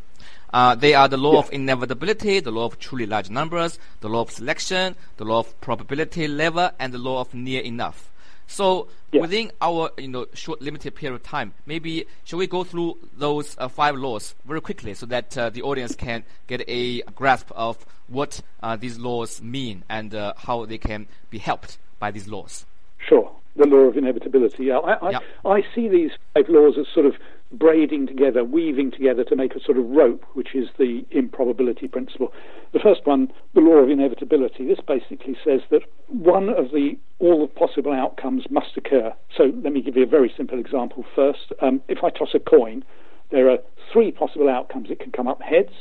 Uh, 0.54 0.76
they 0.76 0.94
are 0.94 1.10
the 1.10 1.18
law 1.18 1.34
yeah. 1.34 1.40
of 1.40 1.52
inevitability, 1.52 2.40
the 2.40 2.52
law 2.52 2.68
of 2.68 2.80
truly 2.80 3.06
large 3.06 3.30
numbers, 3.30 3.80
the 4.00 4.08
law 4.08 4.22
of 4.22 4.32
selection, 4.32 4.96
the 5.18 5.26
law 5.26 5.40
of 5.40 5.60
probability 5.60 6.30
lever, 6.30 6.72
and 6.80 6.94
the 6.94 6.98
law 6.98 7.20
of 7.20 7.34
near 7.34 7.62
enough. 7.64 8.13
So 8.48 8.88
yeah. 9.12 9.22
within 9.22 9.52
our 9.62 9.92
you 9.98 10.08
know 10.08 10.28
short 10.34 10.62
limited 10.62 10.96
period 10.96 11.16
of 11.16 11.24
time, 11.24 11.54
maybe 11.66 12.06
shall 12.24 12.40
we 12.40 12.48
go 12.48 12.64
through 12.64 12.98
those 13.16 13.56
uh, 13.58 13.68
five 13.68 13.96
laws 13.96 14.36
very 14.46 14.62
quickly 14.62 14.94
so 14.94 15.06
that 15.08 15.38
uh, 15.38 15.50
the 15.50 15.62
audience 15.62 15.96
can 15.96 16.24
get 16.48 16.64
a 16.68 17.02
grasp 17.16 17.52
of 17.56 17.86
what 18.08 18.42
uh, 18.62 18.76
these 18.76 19.00
laws 19.00 19.42
mean 19.42 19.84
and 19.90 20.14
uh, 20.14 20.34
how 20.38 20.66
they 20.66 20.78
can 20.78 21.08
be 21.30 21.38
helped 21.38 21.78
by 22.00 22.12
these 22.12 22.28
laws. 22.28 22.66
Sure, 23.00 23.32
the 23.56 23.68
law 23.68 23.80
of 23.80 23.98
inevitability. 23.98 24.72
I, 24.72 24.78
I, 24.78 25.12
yeah. 25.12 25.20
I 25.46 25.64
see 25.74 25.88
these 25.88 26.12
five 26.34 26.50
laws 26.50 26.78
as 26.78 26.88
sort 26.94 27.06
of 27.06 27.16
braiding 27.54 28.08
together, 28.08 28.44
weaving 28.44 28.92
together 28.92 29.24
to 29.24 29.36
make 29.36 29.56
a 29.56 29.64
sort 29.64 29.78
of 29.78 29.86
rope, 29.90 30.24
which 30.34 30.56
is 30.56 30.68
the 30.78 31.06
improbability 31.12 31.88
principle. 31.88 32.34
The 32.74 32.80
first 32.80 33.06
one, 33.06 33.32
the 33.54 33.62
law 33.62 33.76
of 33.76 33.90
inevitability, 33.90 34.66
this 34.68 34.80
basically 34.86 35.38
says 35.46 35.62
that 35.70 35.82
one 36.08 36.50
of 36.50 36.72
the 36.72 36.98
all 37.20 37.42
the 37.42 37.48
possible 37.48 37.94
outcomes 37.94 38.46
must 38.50 38.76
occur. 38.76 39.14
So 39.38 39.54
let 39.64 39.72
me 39.72 39.82
give 39.82 39.96
you 39.96 40.04
a 40.04 40.08
very 40.08 40.34
simple 40.36 40.60
example 40.60 41.06
first. 41.16 41.54
Um, 41.62 41.82
if 41.88 42.04
I 42.04 42.10
toss 42.10 42.34
a 42.34 42.40
coin, 42.40 42.84
there 43.32 43.50
are 43.50 43.60
three 43.92 44.12
possible 44.12 44.50
outcomes. 44.50 44.90
It 44.90 45.00
can 45.00 45.12
come 45.12 45.28
up 45.28 45.42
heads, 45.42 45.72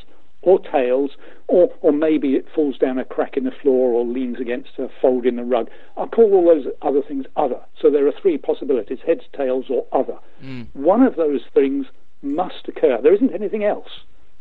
or 0.42 0.58
tails, 0.58 1.12
or, 1.46 1.70
or 1.80 1.92
maybe 1.92 2.34
it 2.34 2.46
falls 2.54 2.76
down 2.76 2.98
a 2.98 3.04
crack 3.04 3.36
in 3.36 3.44
the 3.44 3.50
floor 3.50 3.92
or 3.92 4.04
leans 4.04 4.40
against 4.40 4.70
a 4.78 4.88
fold 5.00 5.24
in 5.24 5.36
the 5.36 5.44
rug. 5.44 5.68
I'll 5.96 6.08
call 6.08 6.34
all 6.34 6.44
those 6.44 6.66
other 6.82 7.02
things 7.02 7.26
other. 7.36 7.60
So 7.80 7.90
there 7.90 8.06
are 8.06 8.12
three 8.20 8.38
possibilities 8.38 8.98
heads, 9.06 9.22
tails, 9.36 9.66
or 9.70 9.86
other. 9.92 10.18
Mm. 10.42 10.66
One 10.74 11.02
of 11.02 11.16
those 11.16 11.42
things 11.54 11.86
must 12.22 12.68
occur. 12.68 13.00
There 13.02 13.14
isn't 13.14 13.32
anything 13.32 13.64
else. 13.64 13.88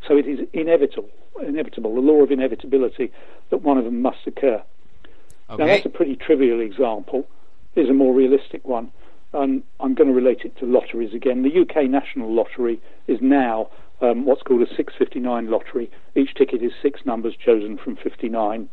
So 0.08 0.18
it 0.18 0.28
is 0.28 0.40
inevitable, 0.54 1.10
inevitable, 1.46 1.94
the 1.94 2.02
law 2.02 2.24
of 2.24 2.32
inevitability 2.32 3.12
that 3.52 3.62
one 3.62 3.78
of 3.78 3.86
them 3.86 4.02
must 4.02 4.26
occur. 4.26 4.64
Okay. 5.50 5.64
Now 5.64 5.68
that's 5.68 5.86
a 5.86 5.90
pretty 5.90 6.16
trivial 6.16 6.60
example. 6.60 7.28
Here's 7.76 7.90
a 7.90 7.94
more 7.94 8.14
realistic 8.14 8.68
one. 8.68 8.92
Um, 9.34 9.64
I'm 9.80 9.94
going 9.94 10.10
to 10.10 10.14
relate 10.14 10.42
it 10.44 10.58
to 10.58 10.66
lotteries 10.66 11.14
again. 11.14 11.44
The 11.44 11.62
UK 11.62 11.90
National 11.90 12.34
Lottery 12.34 12.82
is 13.08 13.20
now 13.22 13.70
um, 14.02 14.26
what's 14.26 14.42
called 14.42 14.62
a 14.62 14.68
659 14.68 15.50
lottery. 15.50 15.90
Each 16.16 16.34
ticket 16.34 16.62
is 16.62 16.72
six 16.82 17.02
numbers 17.06 17.36
chosen 17.36 17.78
from 17.78 17.96
59. 17.96 18.70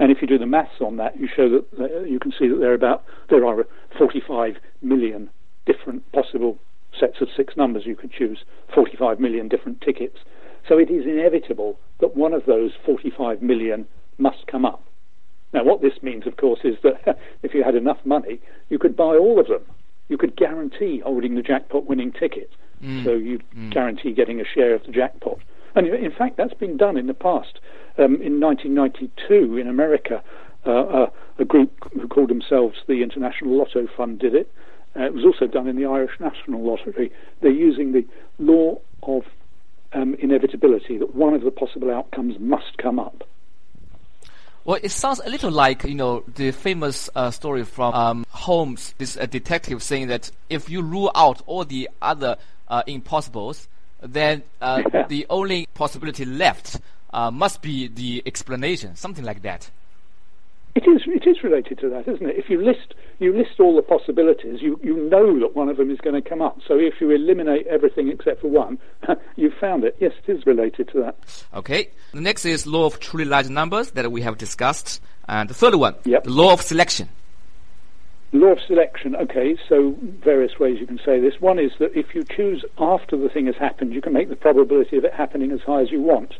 And 0.00 0.10
if 0.10 0.20
you 0.20 0.26
do 0.26 0.38
the 0.38 0.46
maths 0.46 0.80
on 0.80 0.96
that, 0.96 1.18
you 1.18 1.28
show 1.34 1.48
that 1.48 1.64
uh, 1.78 2.00
you 2.00 2.18
can 2.18 2.32
see 2.32 2.48
that 2.48 2.56
there 2.56 2.72
are 2.72 2.74
about 2.74 3.04
there 3.30 3.46
are 3.46 3.64
45 3.96 4.56
million 4.82 5.30
different 5.66 6.10
possible 6.12 6.58
sets 6.98 7.20
of 7.20 7.28
six 7.36 7.56
numbers 7.56 7.84
you 7.86 7.96
could 7.96 8.12
choose, 8.12 8.44
45 8.74 9.20
million 9.20 9.48
different 9.48 9.80
tickets. 9.80 10.18
So 10.68 10.78
it 10.78 10.90
is 10.90 11.04
inevitable 11.04 11.78
that 12.00 12.16
one 12.16 12.32
of 12.32 12.46
those 12.46 12.72
45 12.84 13.42
million 13.42 13.86
must 14.18 14.46
come 14.46 14.64
up. 14.64 14.82
Now, 15.52 15.64
what 15.64 15.82
this 15.82 16.02
means, 16.02 16.26
of 16.26 16.36
course, 16.36 16.60
is 16.64 16.76
that 16.82 17.18
if 17.42 17.54
you 17.54 17.62
had 17.62 17.74
enough 17.76 17.98
money, 18.04 18.40
you 18.68 18.78
could 18.78 18.96
buy 18.96 19.16
all 19.16 19.38
of 19.38 19.46
them. 19.46 19.62
You 20.08 20.18
could 20.18 20.36
guarantee 20.36 21.00
holding 21.04 21.34
the 21.34 21.42
jackpot 21.42 21.86
winning 21.86 22.12
ticket 22.12 22.50
Mm. 22.84 23.04
So 23.04 23.12
you 23.14 23.40
mm. 23.56 23.72
guarantee 23.72 24.12
getting 24.12 24.40
a 24.40 24.44
share 24.44 24.74
of 24.74 24.84
the 24.84 24.92
jackpot. 24.92 25.38
And 25.74 25.86
in 25.86 26.12
fact, 26.12 26.36
that's 26.36 26.54
been 26.54 26.76
done 26.76 26.96
in 26.96 27.06
the 27.06 27.14
past. 27.14 27.58
Um, 27.98 28.20
in 28.22 28.40
1992 28.40 29.56
in 29.56 29.66
America, 29.68 30.22
uh, 30.66 30.70
uh, 30.70 31.10
a 31.38 31.44
group 31.44 31.72
who 31.92 32.08
called 32.08 32.30
themselves 32.30 32.76
the 32.86 33.02
International 33.02 33.56
Lotto 33.56 33.86
Fund 33.96 34.18
did 34.18 34.34
it. 34.34 34.52
Uh, 34.96 35.04
it 35.04 35.14
was 35.14 35.24
also 35.24 35.46
done 35.46 35.66
in 35.66 35.76
the 35.76 35.86
Irish 35.86 36.12
National 36.20 36.62
Lottery. 36.62 37.12
They're 37.40 37.50
using 37.50 37.92
the 37.92 38.06
law 38.38 38.78
of 39.02 39.24
um, 39.92 40.14
inevitability 40.14 40.98
that 40.98 41.14
one 41.14 41.34
of 41.34 41.42
the 41.42 41.50
possible 41.50 41.90
outcomes 41.90 42.36
must 42.38 42.78
come 42.78 42.98
up. 42.98 43.24
Well, 44.64 44.78
it 44.82 44.92
sounds 44.92 45.20
a 45.24 45.28
little 45.28 45.50
like 45.50 45.84
you 45.84 45.94
know 45.94 46.24
the 46.26 46.50
famous 46.50 47.10
uh, 47.14 47.30
story 47.30 47.64
from 47.64 47.92
um, 47.92 48.26
Holmes, 48.30 48.94
this 48.96 49.16
uh, 49.16 49.26
detective 49.26 49.82
saying 49.82 50.08
that 50.08 50.30
if 50.48 50.70
you 50.70 50.80
rule 50.80 51.10
out 51.14 51.42
all 51.46 51.64
the 51.64 51.90
other 52.00 52.38
uh, 52.68 52.82
impossibles, 52.86 53.68
then 54.00 54.42
uh, 54.60 54.82
the 55.08 55.26
only 55.30 55.66
possibility 55.74 56.24
left 56.24 56.80
uh, 57.12 57.30
must 57.30 57.62
be 57.62 57.88
the 57.88 58.22
explanation, 58.26 58.96
something 58.96 59.24
like 59.24 59.42
that. 59.42 59.70
It 60.74 60.88
is. 60.88 61.02
It 61.06 61.24
is 61.28 61.44
related 61.44 61.78
to 61.78 61.88
that, 61.90 62.08
isn't 62.08 62.26
it? 62.28 62.36
If 62.36 62.50
you 62.50 62.60
list 62.60 62.94
you 63.20 63.36
list 63.36 63.60
all 63.60 63.76
the 63.76 63.82
possibilities, 63.82 64.60
you, 64.60 64.78
you 64.82 64.96
know 64.96 65.38
that 65.40 65.54
one 65.54 65.68
of 65.68 65.76
them 65.76 65.90
is 65.90 65.98
going 66.00 66.20
to 66.20 66.28
come 66.28 66.42
up. 66.42 66.58
So 66.66 66.78
if 66.78 66.94
you 67.00 67.10
eliminate 67.10 67.66
everything 67.68 68.08
except 68.08 68.40
for 68.40 68.48
one, 68.48 68.78
you've 69.36 69.54
found 69.54 69.84
it. 69.84 69.96
Yes, 70.00 70.12
it 70.26 70.32
is 70.32 70.46
related 70.46 70.88
to 70.88 71.00
that. 71.02 71.16
Okay. 71.54 71.90
The 72.12 72.20
next 72.20 72.44
is 72.44 72.66
law 72.66 72.86
of 72.86 73.00
truly 73.00 73.24
large 73.24 73.48
numbers 73.48 73.92
that 73.92 74.10
we 74.10 74.22
have 74.22 74.38
discussed, 74.38 75.00
and 75.28 75.48
the 75.48 75.54
third 75.54 75.74
one, 75.76 75.94
yep. 76.04 76.24
the 76.24 76.30
law 76.30 76.52
of 76.52 76.60
selection. 76.60 77.08
Law 78.34 78.48
of 78.48 78.60
selection. 78.60 79.14
Okay, 79.14 79.56
so 79.68 79.94
various 80.02 80.58
ways 80.58 80.80
you 80.80 80.88
can 80.88 80.98
say 80.98 81.20
this. 81.20 81.40
One 81.40 81.60
is 81.60 81.70
that 81.78 81.96
if 81.96 82.16
you 82.16 82.24
choose 82.24 82.64
after 82.78 83.16
the 83.16 83.28
thing 83.28 83.46
has 83.46 83.54
happened, 83.54 83.94
you 83.94 84.02
can 84.02 84.12
make 84.12 84.28
the 84.28 84.34
probability 84.34 84.96
of 84.96 85.04
it 85.04 85.14
happening 85.14 85.52
as 85.52 85.60
high 85.60 85.82
as 85.82 85.92
you 85.92 86.02
want. 86.02 86.34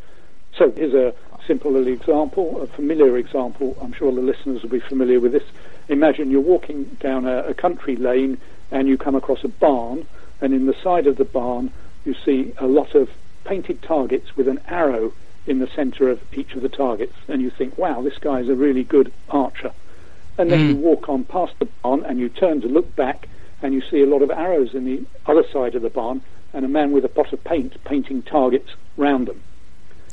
So 0.59 0.73
here's 0.73 0.93
a 0.93 1.15
simple 1.47 1.71
little 1.71 1.93
example, 1.93 2.61
a 2.61 2.67
familiar 2.67 3.17
example. 3.17 3.77
I'm 3.81 3.93
sure 3.93 4.11
the 4.11 4.21
listeners 4.21 4.65
will 4.65 4.71
be 4.71 4.81
familiar 4.81 5.21
with 5.21 5.31
this. 5.31 5.45
Imagine 5.89 6.33
you're 6.33 6.41
walking 6.41 6.83
down 6.99 7.29
a, 7.29 7.45
a 7.45 7.55
country 7.55 7.95
lane 7.95 8.39
and 8.73 8.89
you 8.89 8.99
come 8.99 9.15
across 9.15 9.45
a 9.45 9.49
barn, 9.49 10.05
and 10.41 10.53
in 10.53 10.67
the 10.67 10.75
side 10.83 11.07
of 11.07 11.17
the 11.17 11.25
barn 11.25 11.71
you 12.05 12.17
see 12.25 12.53
a 12.59 12.67
lot 12.67 12.97
of 12.97 13.09
painted 13.45 13.81
targets 13.83 14.35
with 14.35 14.49
an 14.49 14.59
arrow 14.67 15.13
in 15.47 15.61
the 15.61 15.69
centre 15.69 16.09
of 16.09 16.21
each 16.33 16.55
of 16.55 16.63
the 16.63 16.69
targets, 16.69 17.15
and 17.29 17.41
you 17.41 17.51
think, 17.51 17.79
wow, 17.79 18.03
this 18.03 18.19
guy 18.19 18.41
is 18.41 18.49
a 18.49 18.57
really 18.57 18.83
good 18.83 19.13
archer. 19.29 19.73
And 20.37 20.51
then 20.51 20.61
mm. 20.61 20.69
you 20.71 20.77
walk 20.77 21.09
on 21.09 21.25
past 21.25 21.55
the 21.59 21.67
barn 21.83 22.05
and 22.05 22.19
you 22.19 22.29
turn 22.29 22.61
to 22.63 22.69
look 22.69 22.95
back, 22.97 23.29
and 23.63 23.73
you 23.73 23.83
see 23.91 24.03
a 24.03 24.07
lot 24.07 24.23
of 24.23 24.31
arrows 24.31 24.75
in 24.75 24.85
the 24.85 25.05
other 25.27 25.45
side 25.53 25.75
of 25.75 25.83
the 25.83 25.91
barn, 25.91 26.23
and 26.53 26.65
a 26.65 26.69
man 26.69 26.93
with 26.93 27.05
a 27.05 27.09
pot 27.09 27.33
of 27.33 27.43
paint 27.45 27.83
painting 27.85 28.23
targets 28.23 28.71
round 28.97 29.29
them. 29.29 29.43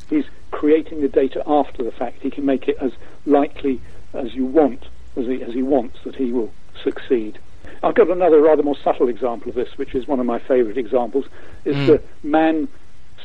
He's 0.10 0.26
creating 0.52 1.02
the 1.02 1.08
data 1.08 1.44
after 1.48 1.84
the 1.84 1.92
fact. 1.92 2.22
He 2.22 2.30
can 2.30 2.46
make 2.46 2.68
it 2.68 2.78
as 2.80 2.92
likely 3.26 3.82
as 4.14 4.34
you 4.34 4.46
want, 4.46 4.86
as 5.16 5.26
he, 5.26 5.42
as 5.42 5.54
he 5.54 5.64
wants, 5.64 6.00
that 6.04 6.16
he 6.16 6.32
will 6.32 6.52
succeed. 6.84 7.40
I've 7.84 7.96
got 7.96 8.10
another 8.10 8.42
rather 8.42 8.64
more 8.64 8.78
subtle 8.78 9.08
example 9.08 9.50
of 9.50 9.56
this, 9.56 9.78
which 9.78 9.96
is 9.96 10.08
one 10.08 10.20
of 10.20 10.26
my 10.26 10.40
favourite 10.40 10.78
examples, 10.78 11.26
is 11.66 11.76
mm. 11.76 11.88
the 11.88 12.02
man 12.28 12.68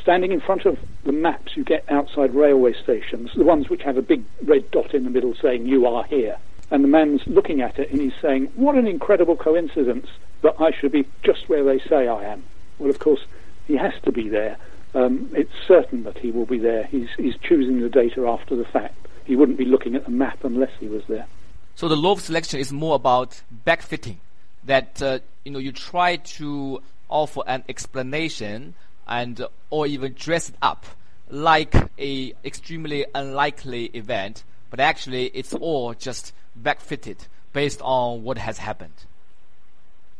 standing 0.01 0.31
in 0.31 0.41
front 0.41 0.67
of 0.67 0.79
the 1.05 1.13
maps 1.13 1.57
you 1.57 1.65
get 1.65 1.85
outside 1.91 2.35
railway 2.35 2.73
stations, 2.73 3.33
the 3.35 3.45
ones 3.45 3.69
which 3.69 3.83
have 3.83 3.97
a 3.97 4.03
big 4.03 4.23
red 4.45 4.71
dot 4.71 4.95
in 4.95 5.05
the 5.05 5.11
middle 5.11 5.35
saying, 5.35 5.67
you 5.67 5.87
are 5.87 6.05
here. 6.05 6.39
And 6.71 6.83
the 6.83 6.89
man's 6.89 7.23
looking 7.27 7.61
at 7.61 7.79
it 7.79 7.91
and 7.91 8.01
he's 8.01 8.15
saying, 8.21 8.47
what 8.57 8.75
an 8.75 8.87
incredible 8.87 9.37
coincidence 9.37 10.09
that 10.43 10.55
I 10.61 10.73
should 10.73 10.93
be 10.93 11.07
just 11.23 11.49
where 11.49 11.65
they 11.65 11.79
say 11.79 12.09
I 12.09 12.25
am. 12.25 12.43
Well, 12.79 12.91
of 12.91 12.99
course, 12.99 13.21
he 13.67 13.77
has 13.77 13.95
to 14.03 14.13
be 14.13 14.29
there 14.29 14.57
um, 14.97 15.31
it's 15.35 15.53
certain 15.69 16.05
that 16.05 16.19
he 16.19 16.31
will 16.31 16.47
be 16.47 16.59
there. 16.59 16.85
He's, 16.85 17.09
he's 17.19 17.37
choosing 17.37 17.81
the 17.81 17.91
data 17.91 18.27
after 18.27 18.57
the 18.57 18.65
fact. 18.65 18.95
He 19.25 19.37
wouldn't 19.37 19.59
be 19.59 19.67
looking 19.67 19.95
at 19.95 20.05
the 20.05 20.11
map 20.11 20.43
unless 20.43 20.71
he 20.81 20.89
was 20.89 21.03
there. 21.07 21.27
So 21.75 21.89
the 21.89 21.97
law 21.97 22.13
of 22.13 22.23
selection 22.23 22.59
is 22.61 22.73
more 22.73 22.95
about 22.95 23.43
backfitting. 23.67 24.17
That 24.65 25.01
uh, 25.03 25.19
you 25.45 25.53
know 25.53 25.59
you 25.59 25.71
try 25.71 26.17
to 26.17 26.83
offer 27.09 27.43
an 27.47 27.63
explanation 27.69 28.75
and 29.07 29.41
uh, 29.41 29.49
or 29.71 29.87
even 29.87 30.15
dress 30.15 30.49
it 30.49 30.57
up 30.61 30.87
like 31.29 31.75
a 31.99 32.33
extremely 32.45 33.07
unlikely 33.15 33.87
event, 33.95 34.43
but 34.71 34.81
actually 34.81 35.27
it's 35.27 35.55
all 35.55 35.95
just 35.95 36.33
backfitted 36.61 37.29
based 37.53 37.81
on 37.83 38.23
what 38.23 38.39
has 38.39 38.59
happened. 38.59 39.05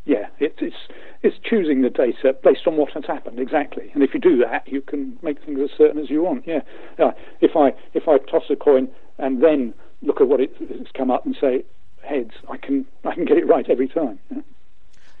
Yeah, 0.05 0.27
it, 0.39 0.55
it's 0.59 0.75
it's 1.21 1.37
choosing 1.43 1.81
the 1.81 1.89
data 1.89 2.33
based 2.43 2.65
on 2.65 2.77
what 2.77 2.91
has 2.93 3.03
happened 3.05 3.39
exactly. 3.39 3.91
And 3.93 4.03
if 4.03 4.13
you 4.13 4.19
do 4.19 4.37
that, 4.37 4.67
you 4.67 4.81
can 4.81 5.17
make 5.21 5.43
things 5.43 5.59
as 5.61 5.69
certain 5.77 6.01
as 6.01 6.09
you 6.09 6.23
want. 6.23 6.47
Yeah, 6.47 6.61
yeah. 6.97 7.11
If 7.41 7.55
I 7.55 7.73
if 7.93 8.07
I 8.07 8.17
toss 8.19 8.43
a 8.49 8.55
coin 8.55 8.87
and 9.17 9.43
then 9.43 9.73
look 10.01 10.21
at 10.21 10.27
what 10.27 10.39
it, 10.39 10.53
it's 10.59 10.91
come 10.91 11.11
up 11.11 11.25
and 11.25 11.35
say 11.39 11.63
heads, 12.03 12.31
I 12.49 12.57
can 12.57 12.85
I 13.03 13.13
can 13.13 13.25
get 13.25 13.37
it 13.37 13.47
right 13.47 13.69
every 13.69 13.87
time. 13.87 14.19
Yeah? 14.31 14.41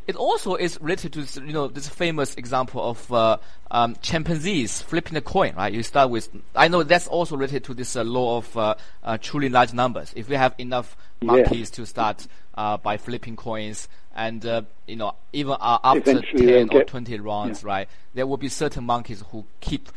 It 0.07 0.15
also 0.15 0.55
is 0.55 0.79
related 0.79 1.13
to 1.13 1.41
you 1.45 1.51
know 1.51 1.67
this 1.67 1.89
famous 1.89 2.35
example 2.35 2.81
of 2.81 3.11
uh, 3.11 3.37
um, 3.69 3.97
chimpanzees 4.01 4.81
flipping 4.81 5.17
a 5.17 5.21
coin, 5.21 5.53
right? 5.55 5.71
You 5.71 5.83
start 5.83 6.09
with 6.09 6.29
I 6.55 6.69
know 6.69 6.83
that's 6.83 7.07
also 7.07 7.35
related 7.35 7.65
to 7.65 7.73
this 7.73 7.97
uh, 7.97 8.05
law 8.05 8.37
of 8.37 8.55
uh, 8.55 8.75
uh 9.03 9.17
truly 9.17 9.49
large 9.49 9.73
numbers. 9.73 10.13
If 10.15 10.29
you 10.29 10.37
have 10.37 10.55
enough 10.57 10.95
monkeys 11.21 11.71
yeah. 11.71 11.75
to 11.75 11.85
start 11.85 12.25
uh, 12.55 12.77
by 12.77 12.95
flipping 12.95 13.35
coins, 13.35 13.89
and 14.15 14.45
uh, 14.45 14.61
you 14.87 14.95
know 14.95 15.13
even 15.33 15.57
after 15.59 16.11
Eventually 16.11 16.47
ten 16.47 16.69
or 16.71 16.85
twenty 16.85 17.19
rounds, 17.19 17.63
yeah. 17.63 17.67
right, 17.67 17.89
there 18.13 18.25
will 18.25 18.37
be 18.37 18.47
certain 18.47 18.85
monkeys 18.85 19.25
who 19.31 19.45
keep 19.59 19.89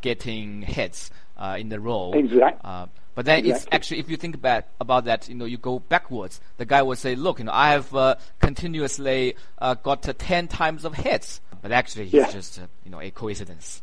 getting 0.00 0.62
heads 0.62 1.12
in 1.56 1.68
the 1.68 1.78
row. 1.78 2.12
Exactly. 2.12 2.88
But 3.14 3.26
then 3.26 3.40
exactly. 3.40 3.50
it's 3.52 3.68
actually, 3.70 3.98
if 4.00 4.10
you 4.10 4.16
think 4.16 4.34
about 4.34 4.64
about 4.80 5.04
that, 5.04 5.28
you 5.28 5.34
know, 5.34 5.44
you 5.44 5.56
go 5.56 5.78
backwards. 5.78 6.40
The 6.56 6.64
guy 6.64 6.82
will 6.82 6.96
say, 6.96 7.14
"Look, 7.14 7.38
you 7.38 7.44
know, 7.44 7.52
I 7.52 7.70
have 7.70 7.94
uh, 7.94 8.16
continuously 8.40 9.36
uh, 9.58 9.74
got 9.74 10.08
uh, 10.08 10.14
ten 10.18 10.48
times 10.48 10.84
of 10.84 10.94
hits," 10.94 11.40
but 11.62 11.70
actually, 11.70 12.04
it's 12.04 12.14
yeah. 12.14 12.30
just 12.30 12.58
uh, 12.58 12.66
you 12.84 12.90
know 12.90 13.00
a 13.00 13.10
coincidence. 13.10 13.82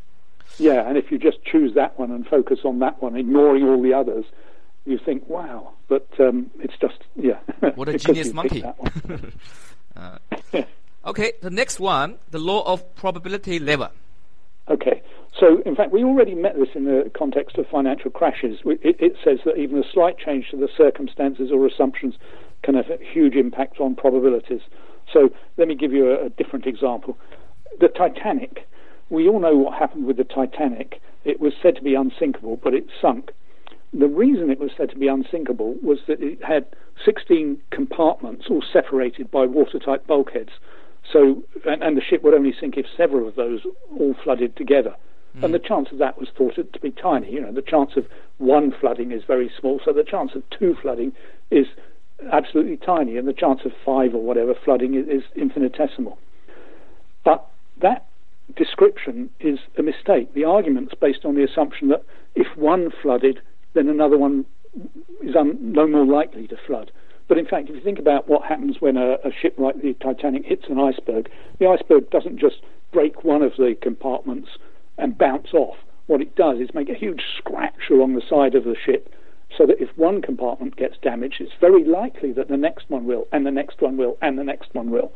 Yeah, 0.57 0.87
and 0.87 0.97
if 0.97 1.11
you 1.11 1.17
just 1.17 1.43
choose 1.45 1.73
that 1.75 1.97
one 1.97 2.11
and 2.11 2.27
focus 2.27 2.59
on 2.65 2.79
that 2.79 3.01
one, 3.01 3.15
ignoring 3.15 3.63
all 3.63 3.81
the 3.81 3.93
others, 3.93 4.25
you 4.85 4.97
think, 4.97 5.27
"Wow!" 5.29 5.73
But 5.87 6.07
um, 6.19 6.51
it's 6.59 6.75
just, 6.79 6.99
yeah. 7.15 7.39
What 7.75 7.89
a 7.89 7.97
genius 7.97 8.33
monkey! 8.33 8.63
Uh, 9.93 10.17
okay, 11.05 11.33
the 11.41 11.49
next 11.49 11.77
one, 11.77 12.15
the 12.29 12.39
law 12.39 12.63
of 12.63 12.95
probability 12.95 13.59
lever. 13.59 13.89
Okay. 14.69 15.00
So, 15.39 15.61
in 15.65 15.75
fact, 15.75 15.91
we 15.91 16.03
already 16.03 16.35
met 16.35 16.55
this 16.57 16.69
in 16.75 16.85
the 16.85 17.09
context 17.17 17.57
of 17.57 17.65
financial 17.67 18.11
crashes. 18.11 18.59
It, 18.65 18.97
it, 18.99 19.13
says 19.23 19.39
that 19.45 19.57
even 19.57 19.77
a 19.77 19.83
slight 19.93 20.17
change 20.17 20.49
to 20.51 20.57
the 20.57 20.67
circumstances 20.77 21.51
or 21.53 21.65
assumptions 21.65 22.15
can 22.63 22.75
have 22.75 22.89
a 22.89 22.97
huge 23.01 23.35
impact 23.35 23.79
on 23.79 23.95
probabilities. 23.95 24.61
So, 25.11 25.29
let 25.57 25.67
me 25.67 25.75
give 25.75 25.93
you 25.93 26.11
a, 26.11 26.25
a 26.25 26.29
different 26.29 26.65
example. 26.65 27.17
The 27.79 27.87
Titanic. 27.87 28.67
We 29.09 29.27
all 29.27 29.39
know 29.39 29.55
what 29.55 29.77
happened 29.77 30.05
with 30.05 30.17
the 30.17 30.23
Titanic. 30.25 31.01
It 31.23 31.39
was 31.39 31.53
said 31.61 31.75
to 31.75 31.81
be 31.81 31.95
unsinkable, 31.95 32.57
but 32.61 32.73
it 32.73 32.85
sunk. 33.01 33.31
The 33.93 34.07
reason 34.07 34.49
it 34.49 34.59
was 34.59 34.71
said 34.75 34.89
to 34.91 34.97
be 34.97 35.07
unsinkable 35.07 35.75
was 35.81 35.99
that 36.07 36.21
it 36.21 36.43
had 36.43 36.65
16 37.03 37.61
compartments, 37.71 38.45
all 38.49 38.63
separated 38.71 39.29
by 39.31 39.45
watertight 39.45 40.07
bulkheads. 40.07 40.51
So, 41.11 41.43
and, 41.65 41.83
and 41.83 41.97
the 41.97 42.01
ship 42.01 42.23
would 42.23 42.33
only 42.33 42.53
sink 42.57 42.77
if 42.77 42.85
several 42.95 43.27
of 43.27 43.35
those 43.35 43.61
all 43.97 44.15
flooded 44.23 44.55
together. 44.55 44.95
Mm. 45.37 45.43
And 45.43 45.53
the 45.53 45.59
chance 45.59 45.89
of 45.91 45.97
that 45.99 46.17
was 46.19 46.29
thought 46.35 46.55
to 46.55 46.79
be 46.79 46.91
tiny. 46.91 47.31
You 47.31 47.41
know, 47.41 47.51
the 47.51 47.61
chance 47.61 47.91
of 47.95 48.05
one 48.37 48.73
flooding 48.79 49.11
is 49.11 49.23
very 49.25 49.51
small, 49.59 49.79
so 49.83 49.93
the 49.93 50.03
chance 50.03 50.31
of 50.35 50.43
two 50.49 50.75
flooding 50.81 51.13
is 51.49 51.67
absolutely 52.31 52.77
tiny, 52.77 53.17
and 53.17 53.27
the 53.27 53.33
chance 53.33 53.61
of 53.65 53.71
five 53.85 54.13
or 54.13 54.21
whatever 54.21 54.53
flooding 54.53 54.93
is, 54.95 55.07
is 55.07 55.23
infinitesimal. 55.35 56.17
But 57.23 57.47
that 57.81 58.05
description 58.55 59.29
is 59.39 59.59
a 59.77 59.83
mistake. 59.83 60.33
The 60.33 60.43
argument's 60.43 60.93
based 60.93 61.25
on 61.25 61.35
the 61.35 61.43
assumption 61.43 61.87
that 61.89 62.03
if 62.35 62.47
one 62.57 62.91
flooded, 63.01 63.41
then 63.73 63.87
another 63.87 64.17
one 64.17 64.45
is 65.21 65.35
un- 65.35 65.57
no 65.59 65.87
more 65.87 66.05
likely 66.05 66.47
to 66.47 66.57
flood. 66.67 66.91
But 67.27 67.37
in 67.37 67.45
fact, 67.45 67.69
if 67.69 67.75
you 67.75 67.81
think 67.81 67.99
about 67.99 68.27
what 68.27 68.43
happens 68.43 68.77
when 68.81 68.97
a, 68.97 69.13
a 69.23 69.31
ship 69.31 69.55
like 69.57 69.81
the 69.81 69.93
Titanic 69.93 70.45
hits 70.45 70.65
an 70.69 70.79
iceberg, 70.79 71.29
the 71.59 71.67
iceberg 71.67 72.09
doesn't 72.09 72.39
just 72.39 72.57
break 72.91 73.23
one 73.23 73.41
of 73.41 73.53
the 73.57 73.75
compartments 73.81 74.49
and 75.01 75.17
bounce 75.17 75.53
off. 75.53 75.75
What 76.07 76.21
it 76.21 76.35
does 76.35 76.59
is 76.59 76.69
make 76.73 76.89
a 76.89 76.93
huge 76.93 77.23
scratch 77.37 77.89
along 77.89 78.15
the 78.15 78.21
side 78.29 78.55
of 78.55 78.63
the 78.63 78.75
ship 78.75 79.13
so 79.57 79.65
that 79.65 79.81
if 79.81 79.89
one 79.97 80.21
compartment 80.21 80.77
gets 80.77 80.95
damaged, 81.01 81.41
it's 81.41 81.51
very 81.59 81.83
likely 81.83 82.31
that 82.33 82.47
the 82.47 82.57
next 82.57 82.89
one 82.89 83.05
will, 83.05 83.27
and 83.33 83.45
the 83.45 83.51
next 83.51 83.81
one 83.81 83.97
will, 83.97 84.17
and 84.21 84.37
the 84.37 84.43
next 84.43 84.73
one 84.73 84.89
will. 84.89 85.11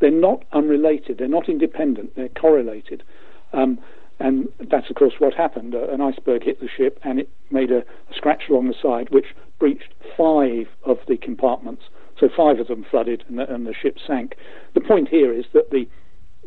They're 0.00 0.10
not 0.10 0.44
unrelated, 0.52 1.18
they're 1.18 1.28
not 1.28 1.48
independent, 1.48 2.16
they're 2.16 2.28
correlated. 2.28 3.02
Um, 3.52 3.78
and 4.20 4.48
that's, 4.58 4.90
of 4.90 4.96
course, 4.96 5.14
what 5.18 5.34
happened. 5.34 5.74
Uh, 5.74 5.88
an 5.90 6.00
iceberg 6.00 6.42
hit 6.42 6.60
the 6.60 6.68
ship 6.68 6.98
and 7.04 7.20
it 7.20 7.28
made 7.50 7.70
a, 7.70 7.78
a 7.78 8.14
scratch 8.14 8.44
along 8.48 8.66
the 8.66 8.74
side, 8.80 9.10
which 9.10 9.26
breached 9.60 9.94
five 10.16 10.66
of 10.84 10.98
the 11.06 11.16
compartments. 11.16 11.84
So 12.18 12.28
five 12.36 12.58
of 12.58 12.66
them 12.66 12.84
flooded 12.90 13.24
and 13.28 13.38
the, 13.38 13.52
and 13.52 13.66
the 13.66 13.74
ship 13.74 13.96
sank. 14.04 14.34
The 14.74 14.80
point 14.80 15.08
here 15.08 15.32
is 15.32 15.44
that 15.52 15.70
the 15.70 15.88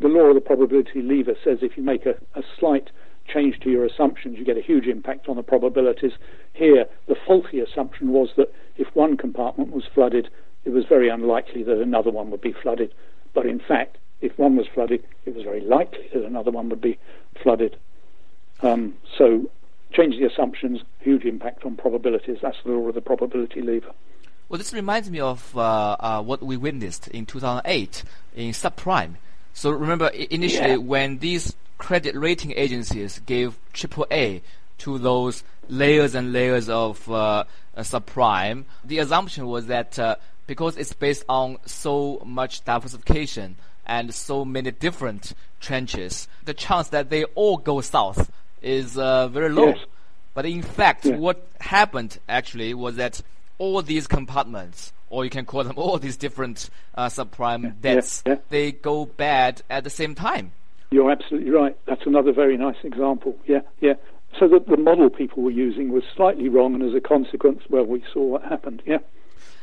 the 0.01 0.07
law 0.07 0.29
of 0.29 0.35
the 0.35 0.41
probability 0.41 1.01
lever 1.01 1.35
says 1.43 1.59
if 1.61 1.77
you 1.77 1.83
make 1.83 2.05
a, 2.05 2.15
a 2.35 2.43
slight 2.59 2.89
change 3.27 3.59
to 3.59 3.69
your 3.69 3.85
assumptions, 3.85 4.37
you 4.37 4.43
get 4.43 4.57
a 4.57 4.61
huge 4.61 4.87
impact 4.87 5.29
on 5.29 5.35
the 5.35 5.43
probabilities. 5.43 6.13
Here, 6.53 6.85
the 7.07 7.15
faulty 7.15 7.59
assumption 7.59 8.09
was 8.09 8.29
that 8.35 8.51
if 8.77 8.87
one 8.95 9.15
compartment 9.15 9.71
was 9.71 9.83
flooded, 9.93 10.29
it 10.65 10.71
was 10.71 10.85
very 10.85 11.09
unlikely 11.09 11.63
that 11.63 11.79
another 11.79 12.09
one 12.09 12.31
would 12.31 12.41
be 12.41 12.53
flooded. 12.53 12.93
But 13.33 13.45
in 13.45 13.59
fact, 13.59 13.97
if 14.21 14.37
one 14.37 14.55
was 14.55 14.67
flooded, 14.73 15.03
it 15.25 15.35
was 15.35 15.43
very 15.43 15.61
likely 15.61 16.09
that 16.13 16.23
another 16.23 16.51
one 16.51 16.69
would 16.69 16.81
be 16.81 16.97
flooded. 17.41 17.77
Um, 18.61 18.95
so, 19.17 19.49
change 19.91 20.17
the 20.19 20.25
assumptions, 20.25 20.81
huge 20.99 21.25
impact 21.25 21.63
on 21.63 21.75
probabilities. 21.75 22.37
That's 22.41 22.57
the 22.63 22.71
law 22.71 22.89
of 22.89 22.95
the 22.95 23.01
probability 23.01 23.61
lever. 23.61 23.91
Well, 24.49 24.57
this 24.57 24.73
reminds 24.73 25.09
me 25.09 25.19
of 25.19 25.55
uh, 25.55 25.95
uh, 25.99 26.21
what 26.21 26.43
we 26.43 26.57
witnessed 26.57 27.07
in 27.07 27.25
2008 27.25 28.03
in 28.35 28.51
subprime. 28.51 29.15
So 29.53 29.71
remember, 29.71 30.07
initially 30.07 30.71
yeah. 30.71 30.77
when 30.77 31.19
these 31.19 31.55
credit 31.77 32.15
rating 32.15 32.53
agencies 32.55 33.19
gave 33.25 33.57
AAA 33.73 34.41
to 34.79 34.97
those 34.97 35.43
layers 35.67 36.15
and 36.15 36.33
layers 36.33 36.69
of 36.69 37.09
uh, 37.11 37.43
subprime, 37.77 38.65
the 38.83 38.99
assumption 38.99 39.47
was 39.47 39.67
that 39.67 39.97
uh, 39.99 40.15
because 40.47 40.77
it's 40.77 40.93
based 40.93 41.23
on 41.29 41.57
so 41.65 42.21
much 42.25 42.63
diversification 42.65 43.55
and 43.85 44.13
so 44.13 44.45
many 44.45 44.71
different 44.71 45.33
tranches, 45.61 46.27
the 46.45 46.53
chance 46.53 46.89
that 46.89 47.09
they 47.09 47.23
all 47.35 47.57
go 47.57 47.81
south 47.81 48.31
is 48.61 48.97
uh, 48.97 49.27
very 49.27 49.49
low. 49.49 49.67
Yes. 49.67 49.79
But 50.33 50.45
in 50.45 50.61
fact, 50.61 51.05
yeah. 51.05 51.15
what 51.15 51.45
happened 51.59 52.19
actually 52.27 52.73
was 52.73 52.95
that 52.95 53.21
all 53.61 53.83
these 53.83 54.07
compartments, 54.07 54.91
or 55.11 55.23
you 55.23 55.29
can 55.29 55.45
call 55.45 55.63
them 55.63 55.75
all 55.77 55.99
these 55.99 56.17
different 56.17 56.69
uh, 56.95 57.05
subprime 57.05 57.63
yeah. 57.63 57.71
debts, 57.79 58.23
yeah. 58.25 58.37
they 58.49 58.71
go 58.71 59.05
bad 59.05 59.61
at 59.69 59.83
the 59.83 59.89
same 59.89 60.15
time. 60.15 60.51
You're 60.89 61.11
absolutely 61.11 61.51
right. 61.51 61.77
That's 61.85 62.01
another 62.05 62.33
very 62.33 62.57
nice 62.57 62.75
example. 62.83 63.37
Yeah, 63.45 63.61
yeah. 63.79 63.93
So 64.39 64.47
the, 64.47 64.59
the 64.67 64.77
model 64.77 65.09
people 65.09 65.43
were 65.43 65.51
using 65.51 65.91
was 65.91 66.03
slightly 66.15 66.49
wrong, 66.49 66.73
and 66.73 66.83
as 66.83 66.95
a 66.95 66.99
consequence, 66.99 67.61
well, 67.69 67.85
we 67.85 68.03
saw 68.11 68.21
what 68.23 68.43
happened. 68.43 68.81
Yeah. 68.85 68.97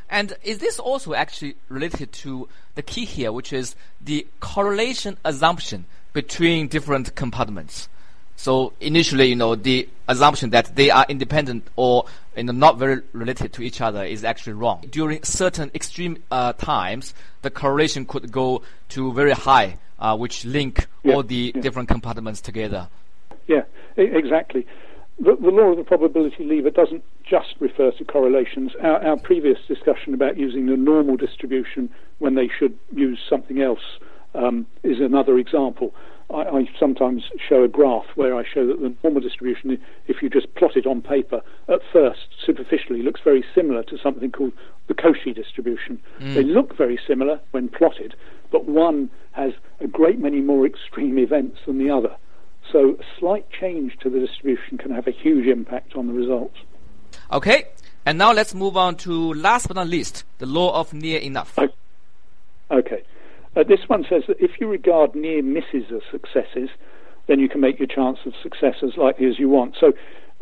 And 0.09 0.33
is 0.43 0.59
this 0.59 0.79
also 0.79 1.13
actually 1.13 1.55
related 1.67 2.13
to 2.23 2.47
the 2.75 2.81
key 2.81 3.05
here, 3.05 3.31
which 3.31 3.51
is 3.51 3.75
the 4.01 4.25
correlation 4.39 5.17
assumption 5.25 5.85
between 6.13 6.67
different 6.67 7.15
compartments? 7.15 7.89
So 8.39 8.71
initially, 8.79 9.25
you 9.25 9.35
know, 9.35 9.55
the 9.55 9.89
assumption 10.07 10.51
that 10.51 10.73
they 10.73 10.89
are 10.89 11.05
independent 11.09 11.67
or 11.75 12.05
you 12.37 12.43
know, 12.43 12.53
not 12.53 12.77
very 12.77 13.01
related 13.11 13.51
to 13.51 13.61
each 13.61 13.81
other 13.81 14.05
is 14.05 14.23
actually 14.23 14.53
wrong. 14.53 14.85
During 14.89 15.21
certain 15.23 15.69
extreme 15.75 16.23
uh, 16.31 16.53
times, 16.53 17.13
the 17.41 17.49
correlation 17.49 18.05
could 18.05 18.31
go 18.31 18.61
to 18.89 19.11
very 19.11 19.33
high, 19.33 19.77
uh, 19.99 20.15
which 20.15 20.45
link 20.45 20.87
yeah, 21.03 21.15
all 21.15 21.23
the 21.23 21.51
yeah. 21.53 21.61
different 21.61 21.89
compartments 21.89 22.39
together. 22.39 22.87
Yeah, 23.47 23.63
exactly. 23.97 24.65
The, 25.19 25.35
the, 25.35 25.49
law 25.49 25.71
of 25.71 25.77
the 25.77 25.83
probability 25.83 26.45
lever 26.45 26.69
doesn't 26.69 27.03
just 27.25 27.55
refer 27.59 27.91
to 27.91 28.05
correlations. 28.05 28.71
Our, 28.81 29.05
our, 29.05 29.17
previous 29.17 29.57
discussion 29.67 30.13
about 30.13 30.37
using 30.37 30.67
the 30.67 30.77
normal 30.77 31.17
distribution 31.17 31.89
when 32.19 32.35
they 32.35 32.47
should 32.47 32.79
use 32.95 33.19
something 33.29 33.61
else 33.61 33.99
um, 34.33 34.65
is 34.83 35.01
another 35.01 35.37
example. 35.37 35.93
I, 36.31 36.41
I, 36.41 36.69
sometimes 36.79 37.23
show 37.47 37.63
a 37.63 37.67
graph 37.67 38.05
where 38.15 38.35
I 38.35 38.43
show 38.43 38.67
that 38.67 38.79
the 38.79 38.93
normal 39.03 39.21
distribution, 39.21 39.79
if 40.07 40.21
you 40.21 40.29
just 40.29 40.53
plot 40.55 40.75
it 40.75 40.85
on 40.85 41.01
paper, 41.01 41.41
at 41.67 41.81
first, 41.91 42.27
superficially, 42.45 43.01
looks 43.01 43.21
very 43.23 43.43
similar 43.55 43.83
to 43.83 43.97
something 43.97 44.31
called 44.31 44.53
the 44.87 44.93
Cauchy 44.93 45.33
distribution. 45.33 45.99
Mm. 46.19 46.35
They 46.35 46.43
look 46.43 46.77
very 46.77 46.99
similar 47.07 47.39
when 47.51 47.67
plotted, 47.69 48.15
but 48.51 48.65
one 48.65 49.09
has 49.31 49.53
a 49.79 49.87
great 49.87 50.19
many 50.19 50.41
more 50.41 50.65
extreme 50.65 51.17
events 51.17 51.59
than 51.65 51.77
the 51.77 51.89
other. 51.89 52.15
So 52.71 52.97
a 52.99 53.19
slight 53.19 53.49
change 53.49 53.97
to 54.01 54.09
the 54.09 54.19
distribution 54.19 54.77
can 54.77 54.91
have 54.91 55.07
a 55.07 55.11
huge 55.11 55.47
impact 55.47 55.95
on 55.95 56.07
the 56.07 56.13
results. 56.13 56.57
Okay, 57.31 57.65
and 58.05 58.17
now 58.17 58.31
let's 58.33 58.53
move 58.53 58.77
on 58.77 58.95
to 58.97 59.33
last 59.33 59.67
but 59.67 59.75
not 59.75 59.87
least, 59.87 60.23
the 60.37 60.45
law 60.45 60.79
of 60.79 60.93
near 60.93 61.19
enough. 61.19 61.57
Okay. 61.57 61.73
Uh, 63.59 63.63
this 63.67 63.81
one 63.87 64.05
says 64.09 64.23
that 64.27 64.37
if 64.39 64.51
you 64.61 64.67
regard 64.67 65.15
near 65.15 65.43
misses 65.43 65.91
as 65.93 66.01
successes, 66.09 66.69
then 67.27 67.39
you 67.39 67.49
can 67.49 67.59
make 67.59 67.77
your 67.77 67.87
chance 67.87 68.19
of 68.25 68.33
success 68.41 68.75
as 68.81 68.95
likely 68.95 69.27
as 69.27 69.37
you 69.37 69.49
want. 69.49 69.75
So, 69.77 69.91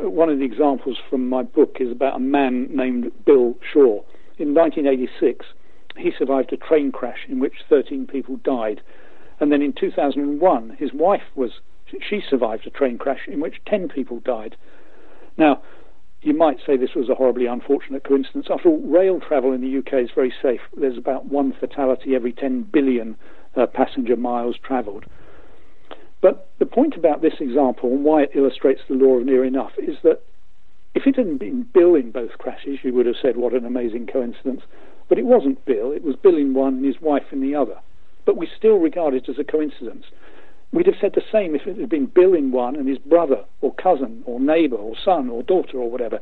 uh, 0.00 0.08
one 0.08 0.28
of 0.28 0.38
the 0.38 0.44
examples 0.44 0.98
from 1.10 1.28
my 1.28 1.42
book 1.42 1.78
is 1.80 1.90
about 1.90 2.16
a 2.16 2.20
man 2.20 2.68
named 2.70 3.10
Bill 3.24 3.56
Shaw. 3.72 4.02
In 4.38 4.54
1986, 4.54 5.46
he 5.96 6.12
survived 6.16 6.52
a 6.52 6.56
train 6.56 6.92
crash 6.92 7.26
in 7.28 7.40
which 7.40 7.54
13 7.68 8.06
people 8.06 8.36
died. 8.36 8.82
And 9.40 9.50
then 9.50 9.62
in 9.62 9.72
2001, 9.72 10.76
his 10.78 10.92
wife 10.92 11.22
was 11.34 11.50
she 12.08 12.20
survived 12.28 12.66
a 12.66 12.70
train 12.70 12.98
crash 12.98 13.26
in 13.26 13.40
which 13.40 13.56
10 13.66 13.88
people 13.88 14.20
died. 14.20 14.56
Now, 15.36 15.62
you 16.22 16.34
might 16.34 16.58
say 16.66 16.76
this 16.76 16.94
was 16.96 17.08
a 17.08 17.14
horribly 17.14 17.46
unfortunate 17.46 18.04
coincidence. 18.04 18.46
After 18.50 18.68
all, 18.68 18.80
rail 18.80 19.20
travel 19.20 19.52
in 19.52 19.60
the 19.60 19.78
UK 19.78 20.04
is 20.04 20.10
very 20.14 20.32
safe. 20.42 20.60
There's 20.76 20.98
about 20.98 21.26
one 21.26 21.52
fatality 21.52 22.14
every 22.14 22.32
10 22.32 22.62
billion 22.72 23.16
uh, 23.56 23.66
passenger 23.66 24.16
miles 24.16 24.56
travelled. 24.62 25.04
But 26.20 26.48
the 26.58 26.66
point 26.66 26.96
about 26.96 27.22
this 27.22 27.34
example 27.40 27.90
and 27.90 28.04
why 28.04 28.22
it 28.22 28.32
illustrates 28.34 28.80
the 28.88 28.94
law 28.94 29.18
of 29.18 29.26
near 29.26 29.44
enough 29.44 29.72
is 29.78 29.96
that 30.02 30.22
if 30.94 31.06
it 31.06 31.16
hadn't 31.16 31.38
been 31.38 31.68
Bill 31.72 31.94
in 31.94 32.10
both 32.10 32.38
crashes, 32.38 32.80
you 32.82 32.92
would 32.94 33.06
have 33.06 33.14
said, 33.22 33.36
what 33.36 33.52
an 33.52 33.64
amazing 33.64 34.08
coincidence. 34.08 34.62
But 35.08 35.18
it 35.18 35.26
wasn't 35.26 35.64
Bill, 35.64 35.92
it 35.92 36.02
was 36.02 36.16
Bill 36.16 36.36
in 36.36 36.54
one 36.54 36.78
and 36.78 36.84
his 36.84 37.00
wife 37.00 37.32
in 37.32 37.40
the 37.40 37.54
other. 37.54 37.76
But 38.24 38.36
we 38.36 38.48
still 38.58 38.78
regard 38.78 39.14
it 39.14 39.28
as 39.28 39.38
a 39.38 39.44
coincidence. 39.44 40.06
We'd 40.72 40.86
have 40.86 40.96
said 41.00 41.14
the 41.14 41.22
same 41.32 41.54
if 41.54 41.66
it 41.66 41.78
had 41.78 41.88
been 41.88 42.06
Bill 42.06 42.34
in 42.34 42.52
one 42.52 42.76
and 42.76 42.88
his 42.88 42.98
brother 42.98 43.44
or 43.62 43.74
cousin 43.74 44.22
or 44.26 44.38
neighbour 44.38 44.76
or 44.76 44.94
son 45.02 45.30
or 45.30 45.42
daughter 45.42 45.78
or 45.78 45.90
whatever 45.90 46.20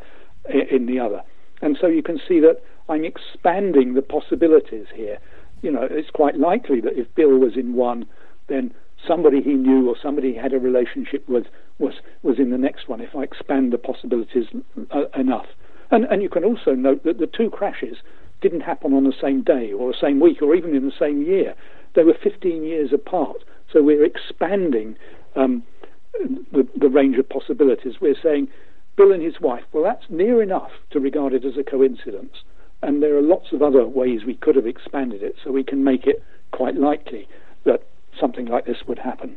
in 0.49 0.87
the 0.87 1.01
other. 1.01 1.23
And 1.63 1.77
so 1.81 1.87
you 1.89 2.03
can 2.03 2.21
see 2.29 2.39
that 2.41 2.63
I'm 2.89 3.05
expanding 3.05 3.95
the 3.95 4.03
possibilities 4.03 4.87
here. 4.95 5.19
You 5.63 5.73
know, 5.73 5.89
it's 5.91 6.11
quite 6.11 6.39
likely 6.39 6.81
that 6.83 6.99
if 6.99 7.13
Bill 7.15 7.39
was 7.39 7.57
in 7.57 7.75
one, 7.75 8.07
then 8.47 8.73
somebody 9.07 9.43
he 9.43 9.55
knew 9.55 9.89
or 9.89 9.97
somebody 10.01 10.33
he 10.33 10.39
had 10.39 10.53
a 10.53 10.59
relationship 10.59 11.29
with 11.29 11.47
was 11.79 11.95
was 12.23 12.39
in 12.39 12.51
the 12.51 12.59
next 12.59 12.89
one. 12.89 13.01
If 13.01 13.17
I 13.17 13.23
expand 13.23 13.73
the 13.73 13.79
possibilities 13.79 14.47
uh, 14.91 15.05
enough, 15.17 15.47
and 15.91 16.05
and 16.05 16.23
you 16.23 16.29
can 16.29 16.45
also 16.45 16.73
note 16.73 17.03
that 17.05 17.19
the 17.19 17.27
two 17.27 17.51
crashes 17.51 17.99
didn't 18.41 18.61
happen 18.61 18.93
on 18.93 19.05
the 19.05 19.15
same 19.21 19.43
day 19.43 19.73
or 19.73 19.93
the 19.93 19.99
same 19.99 20.21
week 20.21 20.43
or 20.43 20.55
even 20.55 20.75
in 20.75 20.85
the 20.85 20.93
same 20.99 21.23
year. 21.23 21.55
They 21.95 22.05
were 22.05 22.17
15 22.23 22.63
years 22.63 22.93
apart. 22.93 23.39
So 23.73 23.83
we're 23.83 24.05
expanding 24.05 24.97
um, 25.35 25.63
the, 26.53 26.67
the 26.77 26.89
range 26.89 27.19
of 27.19 27.29
possibilities. 27.29 27.95
We're 28.01 28.21
saying 28.23 28.49
Bill 28.97 29.13
and 29.13 29.23
his 29.23 29.41
wife, 29.41 29.65
well, 29.73 29.85
that's 29.85 30.09
near 30.09 30.43
enough 30.43 30.71
to 30.91 31.01
regard 31.01 31.35
it 31.35 31.45
as 31.45 31.57
a 31.57 31.65
coincidence. 31.65 32.35
And 32.83 33.03
there 33.03 33.17
are 33.17 33.23
lots 33.23 33.53
of 33.53 33.63
other 33.63 33.87
ways 33.87 34.25
we 34.25 34.35
could 34.35 34.57
have 34.57 34.67
expanded 34.67 35.23
it 35.23 35.37
so 35.43 35.51
we 35.51 35.65
can 35.65 35.85
make 35.85 36.07
it 36.07 36.23
quite 36.53 36.77
likely 36.77 37.29
that 37.65 37.83
something 38.19 38.47
like 38.47 38.67
this 38.67 38.79
would 38.87 38.99
happen. 38.99 39.37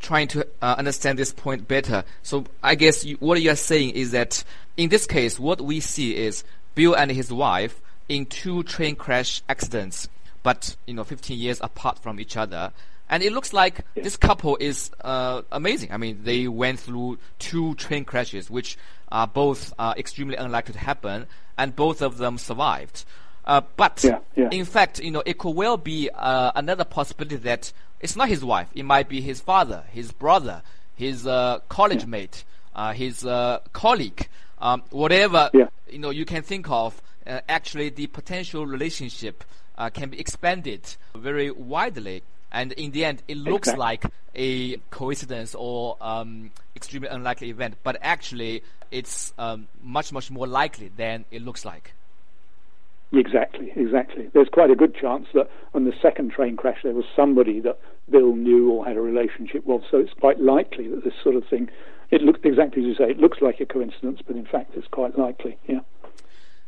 Trying 0.00 0.28
to 0.28 0.46
uh, 0.62 0.74
understand 0.78 1.18
this 1.18 1.32
point 1.32 1.66
better. 1.66 2.04
So 2.22 2.44
I 2.62 2.74
guess 2.74 3.04
you, 3.04 3.16
what 3.16 3.40
you're 3.40 3.56
saying 3.56 3.90
is 3.90 4.12
that 4.12 4.44
in 4.76 4.88
this 4.88 5.06
case, 5.06 5.38
what 5.38 5.60
we 5.60 5.80
see 5.80 6.16
is 6.16 6.44
Bill 6.74 6.94
and 6.94 7.10
his 7.10 7.32
wife 7.32 7.80
in 8.08 8.26
two 8.26 8.62
train 8.64 8.96
crash 8.96 9.42
accidents, 9.48 10.08
but 10.42 10.76
you 10.86 10.94
know, 10.94 11.04
15 11.04 11.38
years 11.38 11.60
apart 11.62 11.98
from 11.98 12.20
each 12.20 12.36
other 12.36 12.72
and 13.08 13.22
it 13.22 13.32
looks 13.32 13.52
like 13.52 13.84
yeah. 13.94 14.02
this 14.02 14.16
couple 14.16 14.56
is 14.58 14.90
uh, 15.02 15.42
amazing. 15.52 15.92
I 15.92 15.96
mean, 15.96 16.20
they 16.24 16.48
went 16.48 16.80
through 16.80 17.18
two 17.38 17.74
train 17.74 18.04
crashes, 18.04 18.50
which 18.50 18.78
are 19.12 19.26
both 19.26 19.72
uh, 19.78 19.94
extremely 19.96 20.36
unlikely 20.36 20.72
to 20.74 20.78
happen, 20.78 21.26
and 21.58 21.76
both 21.76 22.02
of 22.02 22.18
them 22.18 22.38
survived. 22.38 23.04
Uh, 23.44 23.60
but 23.76 24.02
yeah, 24.02 24.18
yeah. 24.36 24.48
in 24.50 24.64
fact, 24.64 25.00
you 25.00 25.10
know, 25.10 25.22
it 25.26 25.38
could 25.38 25.54
well 25.54 25.76
be 25.76 26.08
uh, 26.14 26.52
another 26.54 26.84
possibility 26.84 27.36
that 27.36 27.72
it's 28.00 28.16
not 28.16 28.28
his 28.28 28.44
wife. 28.44 28.68
It 28.74 28.84
might 28.84 29.08
be 29.08 29.20
his 29.20 29.40
father, 29.40 29.84
his 29.92 30.10
brother, 30.12 30.62
his 30.94 31.26
uh, 31.26 31.60
college 31.68 32.06
mate, 32.06 32.44
uh, 32.74 32.94
his 32.94 33.22
colleague, 33.72 34.28
um, 34.60 34.82
whatever 34.90 35.50
you 35.52 35.98
know 35.98 36.10
you 36.10 36.24
can 36.24 36.42
think 36.42 36.70
of. 36.70 37.00
actually, 37.26 37.90
the 37.90 38.06
potential 38.06 38.66
relationship 38.66 39.44
can 39.92 40.08
be 40.08 40.18
expanded 40.18 40.96
very 41.14 41.50
widely 41.50 42.22
and 42.54 42.72
in 42.72 42.92
the 42.92 43.04
end, 43.04 43.22
it 43.26 43.36
looks 43.36 43.68
exactly. 43.68 43.80
like 43.80 44.04
a 44.36 44.76
coincidence 44.90 45.54
or 45.56 45.96
um, 46.00 46.52
extremely 46.76 47.08
unlikely 47.08 47.50
event, 47.50 47.76
but 47.82 47.98
actually, 48.00 48.62
it's 48.92 49.34
um, 49.38 49.66
much 49.82 50.12
much 50.12 50.30
more 50.30 50.46
likely 50.46 50.88
than 50.96 51.24
it 51.32 51.42
looks 51.42 51.64
like. 51.64 51.92
Exactly, 53.12 53.72
exactly. 53.74 54.30
There's 54.32 54.48
quite 54.48 54.70
a 54.70 54.76
good 54.76 54.94
chance 54.94 55.26
that 55.34 55.50
on 55.74 55.84
the 55.84 55.92
second 56.00 56.30
train 56.30 56.56
crash 56.56 56.78
there 56.84 56.94
was 56.94 57.04
somebody 57.14 57.60
that 57.60 57.78
Bill 58.08 58.34
knew 58.34 58.70
or 58.70 58.86
had 58.86 58.96
a 58.96 59.00
relationship 59.00 59.66
with, 59.66 59.82
so 59.90 59.98
it's 59.98 60.12
quite 60.20 60.40
likely 60.40 60.88
that 60.88 61.02
this 61.04 61.14
sort 61.22 61.34
of 61.34 61.44
thing. 61.48 61.68
It 62.10 62.22
looks 62.22 62.40
exactly 62.44 62.82
as 62.82 62.86
you 62.86 62.94
say. 62.94 63.10
It 63.10 63.18
looks 63.18 63.38
like 63.40 63.60
a 63.60 63.66
coincidence, 63.66 64.20
but 64.24 64.36
in 64.36 64.46
fact, 64.46 64.76
it's 64.76 64.86
quite 64.86 65.18
likely. 65.18 65.58
Yeah. 65.66 65.80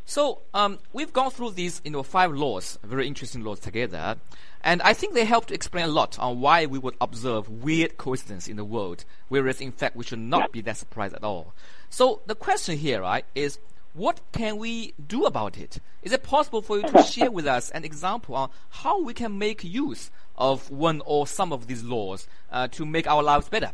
So 0.08 0.42
um, 0.54 0.78
we've 0.92 1.12
gone 1.12 1.32
through 1.32 1.50
these, 1.50 1.82
you 1.84 1.90
know, 1.90 2.04
five 2.04 2.32
laws, 2.32 2.78
very 2.84 3.08
interesting 3.08 3.42
laws 3.42 3.58
together, 3.58 4.16
and 4.62 4.80
I 4.82 4.94
think 4.94 5.14
they 5.14 5.24
help 5.24 5.46
to 5.46 5.54
explain 5.54 5.84
a 5.84 5.88
lot 5.88 6.16
on 6.20 6.40
why 6.40 6.66
we 6.66 6.78
would 6.78 6.94
observe 7.00 7.48
weird 7.48 7.98
coincidence 7.98 8.46
in 8.46 8.56
the 8.56 8.64
world, 8.64 9.04
whereas 9.28 9.60
in 9.60 9.72
fact 9.72 9.96
we 9.96 10.04
should 10.04 10.20
not 10.20 10.52
be 10.52 10.60
that 10.60 10.76
surprised 10.76 11.14
at 11.14 11.24
all. 11.24 11.54
So 11.90 12.20
the 12.26 12.36
question 12.36 12.78
here, 12.78 13.02
right, 13.02 13.24
is 13.34 13.58
what 13.94 14.20
can 14.30 14.58
we 14.58 14.94
do 15.08 15.24
about 15.24 15.58
it? 15.58 15.80
Is 16.02 16.12
it 16.12 16.22
possible 16.22 16.62
for 16.62 16.78
you 16.78 16.86
to 16.86 17.02
share 17.12 17.30
with 17.32 17.46
us 17.46 17.70
an 17.70 17.84
example 17.84 18.36
on 18.36 18.50
how 18.70 19.02
we 19.02 19.12
can 19.12 19.38
make 19.38 19.64
use 19.64 20.12
of 20.36 20.70
one 20.70 21.02
or 21.04 21.26
some 21.26 21.52
of 21.52 21.66
these 21.66 21.82
laws 21.82 22.28
uh, 22.52 22.68
to 22.68 22.86
make 22.86 23.08
our 23.08 23.24
lives 23.24 23.48
better? 23.48 23.72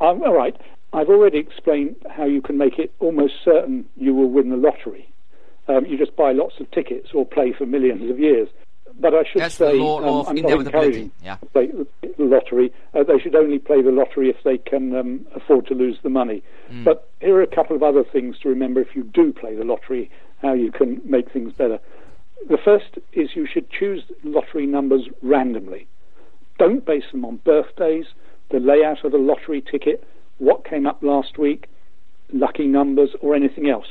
Um, 0.00 0.22
all 0.22 0.34
right. 0.34 0.56
I've 0.94 1.08
already 1.08 1.38
explained 1.38 1.96
how 2.08 2.24
you 2.24 2.40
can 2.40 2.56
make 2.56 2.78
it 2.78 2.92
almost 3.00 3.34
certain 3.44 3.84
you 3.96 4.14
will 4.14 4.30
win 4.30 4.50
the 4.50 4.56
lottery. 4.56 5.08
Um, 5.66 5.84
you 5.86 5.98
just 5.98 6.14
buy 6.14 6.32
lots 6.32 6.60
of 6.60 6.70
tickets 6.70 7.08
or 7.12 7.26
play 7.26 7.52
for 7.52 7.66
millions 7.66 8.08
of 8.10 8.18
years. 8.20 8.48
But 9.00 9.12
I 9.12 9.24
should 9.24 9.42
That's 9.42 9.56
say, 9.56 9.72
law 9.72 9.98
um, 9.98 10.26
I'm 10.28 10.36
not 10.36 10.66
encouraging 10.66 11.10
Yeah. 11.20 11.36
play 11.52 11.66
the 11.66 12.24
lottery. 12.24 12.72
Uh, 12.94 13.02
they 13.02 13.18
should 13.18 13.34
only 13.34 13.58
play 13.58 13.82
the 13.82 13.90
lottery 13.90 14.30
if 14.30 14.36
they 14.44 14.56
can 14.56 14.94
um, 14.94 15.26
afford 15.34 15.66
to 15.66 15.74
lose 15.74 15.98
the 16.04 16.10
money. 16.10 16.44
Mm. 16.70 16.84
But 16.84 17.08
here 17.20 17.34
are 17.34 17.42
a 17.42 17.48
couple 17.48 17.74
of 17.74 17.82
other 17.82 18.04
things 18.04 18.38
to 18.40 18.48
remember 18.48 18.80
if 18.80 18.94
you 18.94 19.02
do 19.02 19.32
play 19.32 19.56
the 19.56 19.64
lottery, 19.64 20.10
how 20.42 20.52
you 20.52 20.70
can 20.70 21.00
make 21.04 21.32
things 21.32 21.52
better. 21.54 21.80
The 22.48 22.58
first 22.58 22.98
is 23.14 23.30
you 23.34 23.48
should 23.52 23.68
choose 23.68 24.04
lottery 24.22 24.66
numbers 24.66 25.08
randomly. 25.22 25.88
Don't 26.58 26.84
base 26.84 27.04
them 27.10 27.24
on 27.24 27.40
birthdays, 27.44 28.06
the 28.50 28.60
layout 28.60 29.04
of 29.04 29.10
the 29.10 29.18
lottery 29.18 29.60
ticket, 29.60 30.06
what 30.38 30.64
came 30.64 30.86
up 30.86 31.02
last 31.02 31.38
week, 31.38 31.68
lucky 32.32 32.66
numbers, 32.66 33.10
or 33.20 33.34
anything 33.34 33.68
else. 33.68 33.86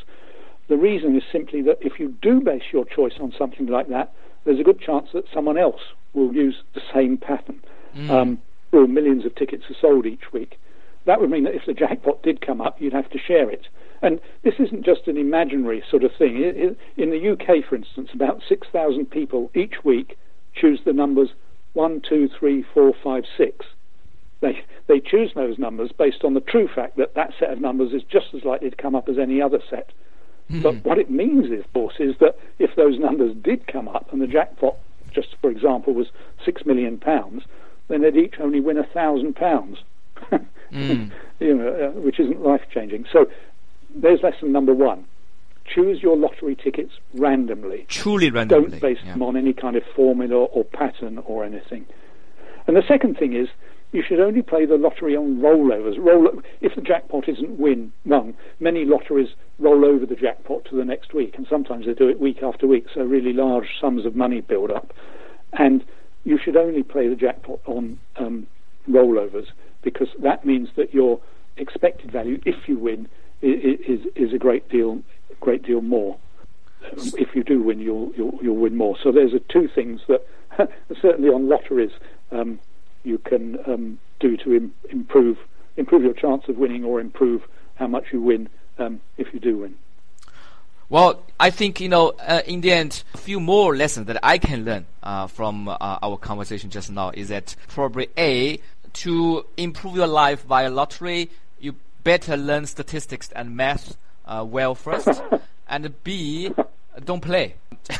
The 0.69 0.77
reason 0.77 1.15
is 1.15 1.23
simply 1.31 1.61
that 1.63 1.77
if 1.81 1.99
you 1.99 2.15
do 2.21 2.41
base 2.41 2.63
your 2.71 2.85
choice 2.85 3.13
on 3.19 3.33
something 3.37 3.67
like 3.67 3.89
that, 3.89 4.13
there's 4.45 4.59
a 4.59 4.63
good 4.63 4.79
chance 4.79 5.09
that 5.13 5.25
someone 5.33 5.57
else 5.57 5.81
will 6.13 6.33
use 6.33 6.55
the 6.73 6.81
same 6.93 7.17
pattern. 7.17 7.61
Um, 8.09 8.39
or 8.71 8.87
millions 8.87 9.25
of 9.25 9.35
tickets 9.35 9.63
are 9.69 9.75
sold 9.79 10.05
each 10.05 10.33
week. 10.33 10.59
That 11.05 11.19
would 11.21 11.29
mean 11.29 11.43
that 11.43 11.53
if 11.53 11.65
the 11.65 11.73
jackpot 11.73 12.23
did 12.23 12.45
come 12.45 12.59
up, 12.59 12.81
you'd 12.81 12.93
have 12.93 13.09
to 13.11 13.19
share 13.19 13.49
it. 13.49 13.67
And 14.01 14.19
this 14.43 14.55
isn't 14.59 14.83
just 14.83 15.07
an 15.07 15.17
imaginary 15.17 15.83
sort 15.89 16.03
of 16.03 16.11
thing. 16.17 16.75
In 16.97 17.09
the 17.09 17.29
UK, 17.31 17.63
for 17.67 17.75
instance, 17.75 18.09
about 18.13 18.41
6,000 18.47 19.05
people 19.09 19.51
each 19.53 19.83
week 19.83 20.17
choose 20.55 20.79
the 20.85 20.93
numbers 20.93 21.29
1, 21.73 22.01
2, 22.07 22.29
3, 22.37 22.65
4, 22.73 22.93
5, 23.03 23.23
6. 23.37 23.65
They, 24.43 24.61
they 24.87 24.99
choose 24.99 25.31
those 25.33 25.57
numbers 25.57 25.91
based 25.97 26.25
on 26.25 26.33
the 26.33 26.41
true 26.41 26.67
fact 26.67 26.97
that 26.97 27.15
that 27.15 27.31
set 27.39 27.49
of 27.49 27.61
numbers 27.61 27.93
is 27.93 28.03
just 28.03 28.33
as 28.35 28.43
likely 28.43 28.69
to 28.69 28.75
come 28.75 28.93
up 28.93 29.07
as 29.07 29.17
any 29.17 29.41
other 29.41 29.59
set. 29.69 29.91
But 30.61 30.83
what 30.83 30.99
it 30.99 31.09
means, 31.09 31.49
of 31.51 31.73
course, 31.73 31.95
is 31.99 32.15
that 32.19 32.37
if 32.59 32.75
those 32.75 32.99
numbers 32.99 33.33
did 33.41 33.65
come 33.67 33.87
up 33.87 34.11
and 34.11 34.21
the 34.21 34.27
jackpot, 34.27 34.75
just 35.11 35.29
for 35.41 35.49
example, 35.49 35.93
was 35.93 36.07
six 36.43 36.65
million 36.65 36.97
pounds, 36.97 37.43
then 37.87 38.01
they'd 38.01 38.17
each 38.17 38.35
only 38.39 38.59
win 38.59 38.77
a 38.77 38.83
thousand 38.83 39.35
pounds. 39.35 39.79
You 41.39 41.55
know, 41.55 41.67
uh, 41.67 41.99
which 41.99 42.19
isn't 42.19 42.41
life 42.41 42.61
changing. 42.73 43.05
So 43.11 43.29
there's 43.93 44.21
lesson 44.23 44.51
number 44.51 44.73
one: 44.73 45.05
choose 45.65 46.01
your 46.01 46.17
lottery 46.17 46.55
tickets 46.55 46.93
randomly. 47.13 47.85
Truly 47.89 48.31
randomly. 48.31 48.69
Don't 48.71 48.81
base 48.81 48.97
yeah. 49.03 49.13
them 49.13 49.21
on 49.21 49.37
any 49.37 49.53
kind 49.53 49.75
of 49.75 49.83
formula 49.95 50.35
or 50.45 50.63
pattern 50.63 51.19
or 51.19 51.43
anything. 51.43 51.85
And 52.65 52.75
the 52.75 52.83
second 52.87 53.17
thing 53.17 53.33
is, 53.33 53.49
you 53.93 54.03
should 54.05 54.19
only 54.19 54.41
play 54.41 54.65
the 54.65 54.75
lottery 54.75 55.15
on 55.15 55.39
rollovers. 55.39 55.97
Roll, 55.97 56.27
if 56.61 56.75
the 56.75 56.81
jackpot 56.81 57.29
isn't 57.29 57.59
win 57.59 57.93
won, 58.05 58.33
many 58.59 58.85
lotteries 58.85 59.29
roll 59.59 59.85
over 59.85 60.05
the 60.05 60.15
jackpot 60.15 60.65
to 60.65 60.75
the 60.75 60.83
next 60.83 61.13
week, 61.13 61.35
and 61.37 61.47
sometimes 61.49 61.85
they 61.85 61.93
do 61.93 62.09
it 62.09 62.19
week 62.19 62.41
after 62.43 62.67
week, 62.67 62.87
so 62.93 63.01
really 63.01 63.33
large 63.33 63.67
sums 63.79 64.05
of 64.05 64.15
money 64.15 64.41
build 64.41 64.71
up. 64.71 64.93
And 65.53 65.85
you 66.23 66.39
should 66.43 66.57
only 66.57 66.83
play 66.83 67.07
the 67.07 67.15
jackpot 67.15 67.59
on 67.65 67.99
um, 68.17 68.47
rollovers 68.89 69.47
because 69.83 70.09
that 70.19 70.45
means 70.45 70.69
that 70.75 70.93
your 70.93 71.21
expected 71.57 72.11
value, 72.11 72.41
if 72.45 72.67
you 72.67 72.77
win, 72.77 73.07
is 73.41 74.07
is 74.15 74.33
a 74.33 74.37
great 74.37 74.67
deal 74.69 75.03
great 75.41 75.63
deal 75.63 75.81
more. 75.81 76.17
Um, 76.91 77.11
If 77.17 77.35
you 77.35 77.43
do 77.43 77.61
win, 77.61 77.79
you'll 77.79 78.11
you'll, 78.15 78.39
you'll 78.41 78.57
win 78.57 78.75
more. 78.75 78.97
So 79.03 79.11
there's 79.11 79.33
a 79.33 79.39
two 79.39 79.67
things 79.67 80.01
that 80.07 80.25
certainly 81.01 81.29
on 81.29 81.49
lotteries 81.49 81.91
um, 82.31 82.59
you 83.03 83.17
can 83.17 83.57
um, 83.67 83.99
do 84.19 84.37
to 84.37 84.55
Im- 84.55 84.73
improve 84.89 85.37
improve 85.77 86.03
your 86.03 86.13
chance 86.13 86.43
of 86.47 86.57
winning 86.57 86.83
or 86.83 86.99
improve 86.99 87.43
how 87.75 87.87
much 87.87 88.05
you 88.11 88.21
win 88.21 88.49
um, 88.77 89.01
if 89.17 89.33
you 89.33 89.39
do 89.39 89.57
win. 89.59 89.75
Well, 90.89 91.23
I 91.39 91.49
think 91.49 91.79
you 91.79 91.89
know. 91.89 92.13
Uh, 92.19 92.41
in 92.45 92.61
the 92.61 92.71
end, 92.71 93.03
a 93.13 93.17
few 93.17 93.39
more 93.39 93.75
lessons 93.75 94.07
that 94.07 94.19
I 94.21 94.37
can 94.37 94.65
learn 94.65 94.85
uh, 95.01 95.27
from 95.27 95.67
uh, 95.67 95.75
our 95.79 96.17
conversation 96.17 96.69
just 96.69 96.91
now 96.91 97.11
is 97.13 97.29
that 97.29 97.55
probably 97.67 98.09
a 98.17 98.59
to 98.93 99.45
improve 99.57 99.95
your 99.95 100.07
life 100.07 100.43
via 100.43 100.69
lottery, 100.69 101.31
you 101.59 101.75
better 102.03 102.37
learn 102.37 102.65
statistics 102.65 103.29
and 103.35 103.55
math 103.55 103.97
uh, 104.25 104.45
well 104.47 104.75
first, 104.75 105.23
and 105.67 106.03
b 106.03 106.51
don't 107.03 107.21
play. 107.21 107.55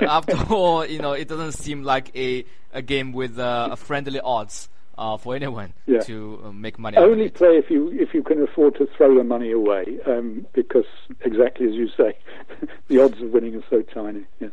After 0.00 0.36
all, 0.54 0.84
you 0.86 0.98
know, 0.98 1.12
it 1.12 1.28
doesn't 1.28 1.52
seem 1.52 1.82
like 1.82 2.14
a 2.16 2.44
a 2.72 2.82
game 2.82 3.12
with 3.12 3.38
uh, 3.38 3.68
a 3.72 3.76
friendly 3.76 4.20
odds 4.20 4.68
uh, 4.98 5.16
for 5.16 5.34
anyone 5.34 5.72
Yeah. 5.86 6.00
to 6.00 6.40
uh, 6.44 6.52
make 6.52 6.78
money. 6.78 6.96
out 6.96 7.04
of 7.04 7.10
Only 7.10 7.28
play 7.30 7.56
if 7.58 7.70
you 7.70 7.90
if 7.92 8.14
you 8.14 8.22
can 8.22 8.42
afford 8.42 8.76
to 8.76 8.86
throw 8.96 9.14
the 9.16 9.24
money 9.24 9.52
away, 9.52 9.98
um, 10.06 10.46
because 10.52 10.84
exactly 11.22 11.66
as 11.66 11.74
you 11.74 11.88
say, 11.96 12.16
the 12.88 13.02
odds 13.02 13.20
of 13.20 13.30
winning 13.30 13.56
are 13.56 13.64
so 13.70 13.82
tiny. 13.82 14.24
Yeah. 14.40 14.48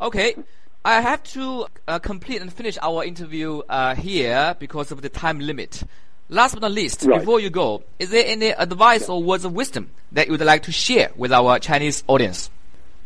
Okay. 0.00 0.34
I 0.82 1.02
have 1.02 1.22
to 1.34 1.66
uh, 1.86 1.98
complete 1.98 2.40
and 2.40 2.50
finish 2.50 2.78
our 2.80 3.04
interview 3.04 3.58
uh, 3.68 3.94
here 3.94 4.56
because 4.58 4.90
of 4.90 5.02
the 5.02 5.10
time 5.10 5.38
limit. 5.38 5.82
Last 6.30 6.54
but 6.54 6.62
not 6.62 6.70
least, 6.72 7.02
Right. 7.04 7.18
before 7.18 7.40
you 7.40 7.50
go, 7.50 7.82
is 7.98 8.10
there 8.10 8.22
any 8.24 8.50
advice 8.50 9.08
or 9.08 9.20
words 9.20 9.44
of 9.44 9.52
wisdom 9.52 9.90
that 10.12 10.28
you 10.28 10.32
would 10.32 10.40
like 10.40 10.62
to 10.62 10.70
share 10.72 11.10
with 11.16 11.32
our 11.32 11.58
Chinese 11.58 12.04
audience? 12.06 12.48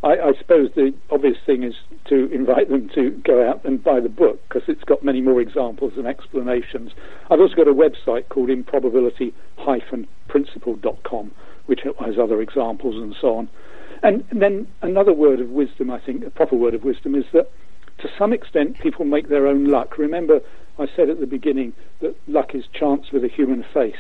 I, 0.02 0.18
I 0.20 0.32
suppose 0.38 0.70
the 0.74 0.92
obvious 1.10 1.38
thing 1.46 1.62
is 1.62 1.74
to 2.10 2.30
invite 2.30 2.68
them 2.68 2.90
to 2.94 3.12
go 3.24 3.48
out 3.48 3.64
and 3.64 3.82
buy 3.82 4.00
the 4.00 4.10
book 4.10 4.46
because 4.46 4.68
it's 4.68 4.84
got 4.84 5.02
many 5.02 5.22
more 5.22 5.40
examples 5.40 5.94
and 5.96 6.06
explanations. 6.06 6.92
I've 7.30 7.40
also 7.40 7.54
got 7.54 7.66
a 7.66 7.72
website 7.72 8.28
called 8.28 8.50
improbability-principle.com, 8.50 11.30
which 11.64 11.80
has 11.98 12.18
other 12.18 12.42
examples 12.42 12.96
and 12.96 13.16
so 13.18 13.36
on. 13.36 13.48
And 14.02 14.22
then 14.30 14.66
another 14.82 15.14
word 15.14 15.40
of 15.40 15.48
wisdom, 15.48 15.90
I 15.90 15.98
think, 15.98 16.26
a 16.26 16.30
proper 16.30 16.56
word 16.56 16.74
of 16.74 16.84
wisdom, 16.84 17.14
is 17.14 17.24
that 17.32 17.50
to 18.00 18.08
some 18.18 18.34
extent 18.34 18.78
people 18.80 19.06
make 19.06 19.28
their 19.30 19.46
own 19.46 19.64
luck. 19.68 19.96
Remember, 19.96 20.40
I 20.78 20.88
said 20.96 21.08
at 21.08 21.20
the 21.20 21.26
beginning 21.26 21.72
that 22.00 22.16
luck 22.28 22.54
is 22.54 22.66
chance 22.72 23.10
with 23.12 23.24
a 23.24 23.28
human 23.28 23.62
face. 23.62 23.96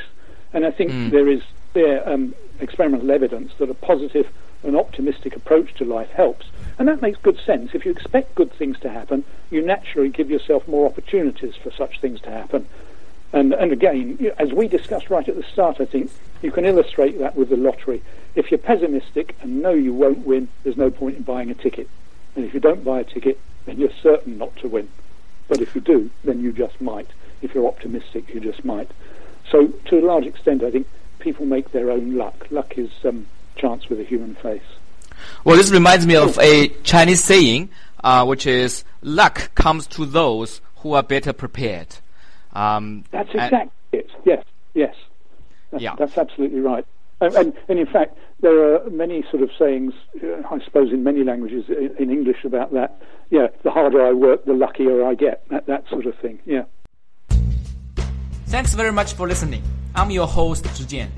And 0.52 0.64
I 0.64 0.70
think 0.70 0.90
there 1.10 1.28
is 1.28 1.42
there 1.72 2.08
um, 2.08 2.34
experimental 2.60 3.10
evidence 3.10 3.52
that 3.58 3.68
a 3.68 3.74
positive 3.74 4.28
and 4.62 4.76
optimistic 4.76 5.36
approach 5.36 5.74
to 5.74 5.84
life 5.84 6.10
helps. 6.10 6.46
And 6.78 6.88
that 6.88 7.02
makes 7.02 7.18
good 7.20 7.38
sense. 7.44 7.70
If 7.74 7.84
you 7.84 7.90
expect 7.90 8.34
good 8.34 8.52
things 8.52 8.78
to 8.80 8.88
happen, 8.88 9.24
you 9.50 9.62
naturally 9.62 10.08
give 10.08 10.30
yourself 10.30 10.66
more 10.66 10.86
opportunities 10.86 11.54
for 11.56 11.70
such 11.70 12.00
things 12.00 12.20
to 12.22 12.30
happen. 12.30 12.66
And, 13.32 13.52
and 13.52 13.72
again, 13.72 14.32
as 14.38 14.52
we 14.52 14.68
discussed 14.68 15.10
right 15.10 15.28
at 15.28 15.36
the 15.36 15.42
start, 15.42 15.80
I 15.80 15.84
think 15.84 16.10
you 16.40 16.50
can 16.50 16.64
illustrate 16.64 17.18
that 17.18 17.36
with 17.36 17.50
the 17.50 17.56
lottery. 17.56 18.02
If 18.34 18.50
you're 18.50 18.58
pessimistic 18.58 19.36
and 19.40 19.60
know 19.60 19.72
you 19.72 19.92
won't 19.92 20.26
win, 20.26 20.48
there's 20.62 20.76
no 20.76 20.90
point 20.90 21.16
in 21.16 21.22
buying 21.22 21.50
a 21.50 21.54
ticket. 21.54 21.88
And 22.36 22.44
if 22.44 22.54
you 22.54 22.60
don't 22.60 22.84
buy 22.84 23.00
a 23.00 23.04
ticket, 23.04 23.38
then 23.66 23.78
you're 23.78 23.92
certain 24.02 24.38
not 24.38 24.56
to 24.56 24.68
win. 24.68 24.88
But 25.48 25.60
if 25.60 25.74
you 25.74 25.80
do, 25.80 26.10
then 26.24 26.40
you 26.40 26.52
just 26.52 26.80
might. 26.80 27.08
If 27.42 27.54
you're 27.54 27.66
optimistic, 27.66 28.32
you 28.32 28.40
just 28.40 28.64
might. 28.64 28.90
So, 29.50 29.66
to 29.66 29.98
a 29.98 30.04
large 30.04 30.24
extent, 30.26 30.62
I 30.62 30.70
think 30.70 30.86
people 31.18 31.44
make 31.46 31.72
their 31.72 31.90
own 31.90 32.16
luck. 32.16 32.46
Luck 32.50 32.78
is 32.78 32.90
um, 33.04 33.26
chance 33.56 33.88
with 33.88 34.00
a 34.00 34.04
human 34.04 34.34
face. 34.36 34.62
Well, 35.44 35.56
this 35.56 35.70
reminds 35.70 36.06
me 36.06 36.16
of 36.16 36.38
a 36.38 36.68
Chinese 36.82 37.22
saying, 37.22 37.68
uh, 38.02 38.24
which 38.24 38.46
is 38.46 38.84
"luck 39.02 39.54
comes 39.54 39.86
to 39.88 40.06
those 40.06 40.60
who 40.76 40.94
are 40.94 41.02
better 41.02 41.32
prepared." 41.32 41.96
Um, 42.52 43.04
That's 43.10 43.28
exactly 43.30 43.70
it. 43.92 44.10
Yes, 44.24 44.44
yes. 44.74 44.94
That's, 45.70 45.82
Yeah. 45.82 45.94
that's 45.98 46.16
absolutely 46.16 46.60
right. 46.60 46.86
And, 47.20 47.34
and, 47.34 47.52
and 47.68 47.78
in 47.78 47.86
fact, 47.86 48.16
there 48.40 48.74
are 48.74 48.90
many 48.90 49.24
sort 49.30 49.42
of 49.42 49.50
sayings, 49.58 49.94
uh, 50.22 50.42
I 50.50 50.64
suppose, 50.64 50.92
in 50.92 51.02
many 51.02 51.24
languages 51.24 51.64
in, 51.68 51.94
in 51.98 52.10
English 52.10 52.44
about 52.44 52.72
that. 52.72 53.00
Yeah, 53.30 53.48
the 53.62 53.70
harder 53.70 54.04
I 54.04 54.12
work, 54.12 54.44
the 54.44 54.52
luckier 54.52 55.04
I 55.04 55.14
get. 55.14 55.48
That, 55.50 55.66
that 55.66 55.84
sort 55.88 56.06
of 56.06 56.14
thing. 56.18 56.40
Yeah. 56.44 56.64
Thanks 58.46 58.74
very 58.74 58.92
much 58.92 59.14
for 59.14 59.26
listening. 59.26 59.62
I'm 59.94 60.10
your 60.10 60.26
host, 60.26 60.64
Zhijian. 60.64 61.08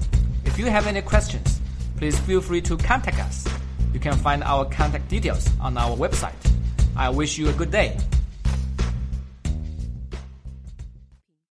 If 0.44 0.58
you 0.58 0.66
have 0.66 0.86
any 0.86 1.02
questions, 1.02 1.60
please 1.96 2.18
feel 2.20 2.40
free 2.40 2.60
to 2.62 2.76
contact 2.76 3.18
us. 3.18 3.46
You 3.92 4.00
can 4.00 4.14
find 4.14 4.44
our 4.44 4.64
contact 4.66 5.08
details 5.08 5.48
on 5.60 5.76
our 5.76 5.96
website. 5.96 6.34
I 6.96 7.10
wish 7.10 7.38
you 7.38 7.48
a 7.48 7.52
good 7.52 7.70
day. 7.70 7.98